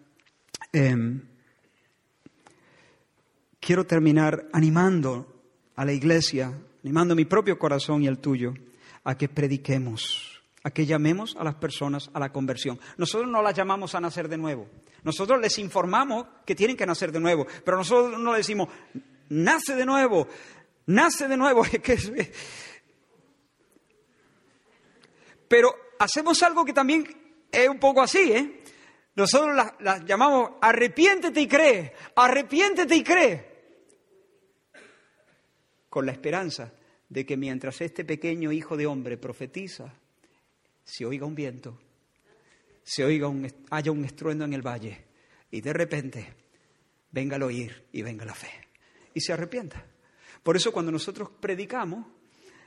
[0.72, 1.22] em,
[3.60, 5.42] quiero terminar animando
[5.76, 6.52] a la iglesia,
[6.82, 8.54] animando mi propio corazón y el tuyo,
[9.04, 10.33] a que prediquemos,
[10.64, 12.80] a que llamemos a las personas a la conversión.
[12.96, 14.66] Nosotros no las llamamos a nacer de nuevo.
[15.02, 18.68] Nosotros les informamos que tienen que nacer de nuevo, pero nosotros no les decimos,
[19.28, 20.26] nace de nuevo,
[20.86, 21.64] nace de nuevo.
[25.46, 27.06] Pero hacemos algo que también
[27.52, 28.62] es un poco así, ¿eh?
[29.14, 33.54] Nosotros las, llamamos arrepiéntete y cree, arrepiéntete y cree.
[35.88, 36.72] Con la esperanza
[37.08, 39.92] de que mientras este pequeño hijo de hombre profetiza,
[40.84, 41.78] se oiga un viento,
[42.82, 45.04] se oiga un, haya un estruendo en el valle
[45.50, 46.34] y de repente
[47.10, 48.50] venga el oír y venga la fe
[49.14, 49.84] y se arrepienta.
[50.42, 52.06] Por eso cuando nosotros predicamos,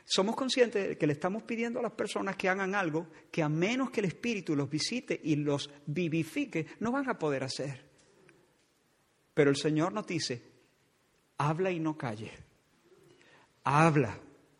[0.03, 3.49] somos conscientes de que le estamos pidiendo a las personas que hagan algo que a
[3.49, 7.85] menos que el Espíritu los visite y los vivifique, no van a poder hacer.
[9.33, 10.41] Pero el Señor nos dice,
[11.37, 12.31] habla y no calle.
[13.65, 14.17] Habla,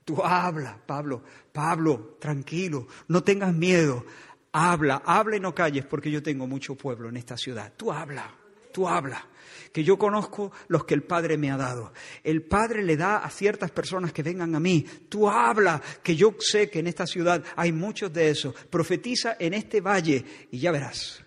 [0.08, 4.06] tú habla, Pablo, Pablo, tranquilo, no tengas miedo.
[4.54, 7.74] Habla, habla y no calles porque yo tengo mucho pueblo en esta ciudad.
[7.76, 8.34] Tú habla,
[8.72, 9.28] tú habla
[9.74, 11.92] que yo conozco los que el Padre me ha dado.
[12.24, 14.86] El Padre le da a ciertas personas que vengan a mí.
[15.10, 18.56] Tú habla, que yo sé que en esta ciudad hay muchos de esos.
[18.56, 21.22] Profetiza en este valle y ya verás.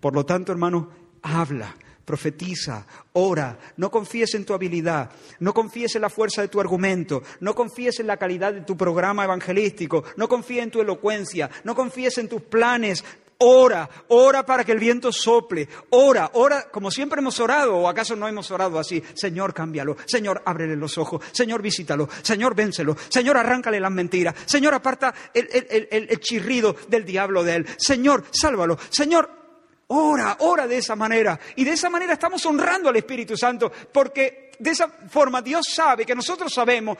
[0.00, 0.88] Por lo tanto, hermano,
[1.20, 6.60] habla, profetiza, ora, no confíes en tu habilidad, no confíes en la fuerza de tu
[6.60, 11.50] argumento, no confíes en la calidad de tu programa evangelístico, no confíes en tu elocuencia,
[11.64, 13.04] no confíes en tus planes,
[13.38, 15.68] Ora, ora para que el viento sople.
[15.90, 19.02] Ora, ora, como siempre hemos orado, o acaso no hemos orado así.
[19.14, 19.96] Señor, cámbialo.
[20.06, 21.22] Señor, ábrele los ojos.
[21.32, 22.08] Señor, visítalo.
[22.22, 22.96] Señor, vénselo.
[23.08, 24.34] Señor, arráncale las mentiras.
[24.46, 25.48] Señor, aparta el,
[25.90, 27.66] el chirrido del diablo de él.
[27.76, 28.78] Señor, sálvalo.
[28.88, 29.43] Señor,
[29.88, 31.38] ora, ora de esa manera.
[31.56, 36.06] Y de esa manera estamos honrando al Espíritu Santo, porque de esa forma Dios sabe
[36.06, 36.98] que nosotros sabemos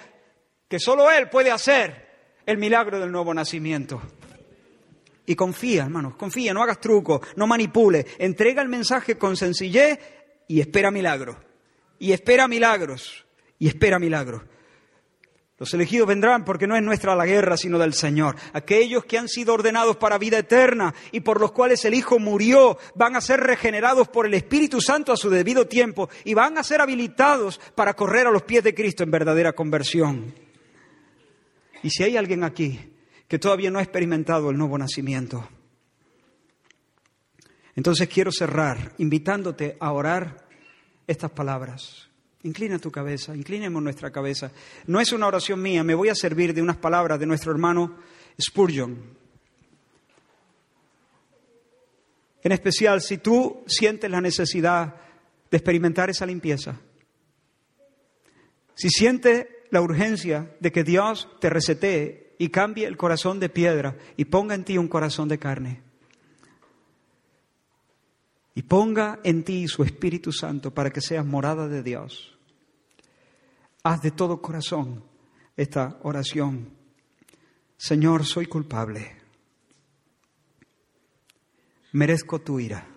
[0.68, 2.04] que solo Él puede hacer
[2.46, 4.02] el milagro del nuevo nacimiento.
[5.26, 9.98] Y confía, hermanos, confía, no hagas truco, no manipule, entrega el mensaje con sencillez
[10.48, 11.36] y espera milagros.
[11.98, 13.24] Y espera milagros.
[13.58, 14.42] Y espera milagros.
[15.64, 18.36] Los elegidos vendrán porque no es nuestra la guerra, sino del Señor.
[18.52, 22.76] Aquellos que han sido ordenados para vida eterna y por los cuales el Hijo murió,
[22.94, 26.62] van a ser regenerados por el Espíritu Santo a su debido tiempo y van a
[26.62, 30.34] ser habilitados para correr a los pies de Cristo en verdadera conversión.
[31.82, 32.78] Y si hay alguien aquí
[33.26, 35.48] que todavía no ha experimentado el nuevo nacimiento.
[37.74, 40.46] Entonces quiero cerrar invitándote a orar
[41.06, 42.10] estas palabras.
[42.44, 44.50] Inclina tu cabeza, inclinemos nuestra cabeza.
[44.86, 47.96] No es una oración mía, me voy a servir de unas palabras de nuestro hermano
[48.40, 48.98] Spurgeon.
[52.42, 54.94] En especial, si tú sientes la necesidad
[55.50, 56.78] de experimentar esa limpieza,
[58.74, 63.96] si sientes la urgencia de que Dios te resetee y cambie el corazón de piedra
[64.18, 65.82] y ponga en ti un corazón de carne.
[68.54, 72.33] Y ponga en ti su Espíritu Santo para que seas morada de Dios.
[73.86, 75.04] Haz de todo corazón
[75.56, 76.70] esta oración.
[77.76, 79.14] Señor, soy culpable.
[81.92, 82.88] Merezco tu ira.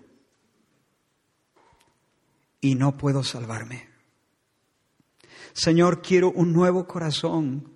[2.62, 3.90] Y no puedo salvarme.
[5.52, 7.76] Señor, quiero un nuevo corazón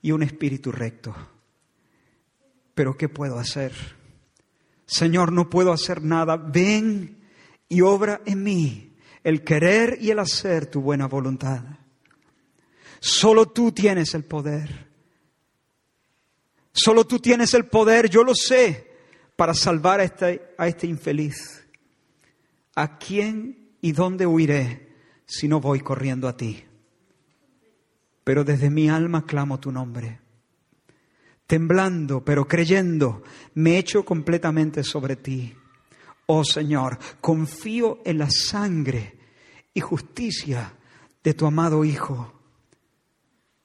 [0.00, 1.14] y un espíritu recto.
[2.74, 3.74] Pero ¿qué puedo hacer?
[4.86, 6.38] Señor, no puedo hacer nada.
[6.38, 7.28] Ven
[7.68, 11.81] y obra en mí el querer y el hacer tu buena voluntad.
[13.04, 14.88] Solo tú tienes el poder.
[16.72, 18.90] Solo tú tienes el poder, yo lo sé,
[19.36, 21.66] para salvar a este, a este infeliz.
[22.74, 24.96] ¿A quién y dónde huiré
[25.26, 26.64] si no voy corriendo a ti?
[28.24, 30.20] pero desde mi alma clamo tu nombre.
[31.46, 33.22] Temblando, pero creyendo,
[33.54, 35.54] me echo completamente sobre ti.
[36.26, 39.18] Oh Señor, confío en la sangre
[39.74, 40.74] y justicia
[41.22, 42.41] de tu amado Hijo.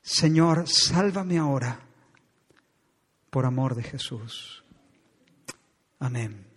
[0.08, 1.82] Señor, sálvame ahora
[3.30, 4.64] por amor de Jesús.
[6.00, 6.48] Amén.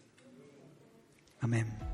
[1.41, 1.90] Amén.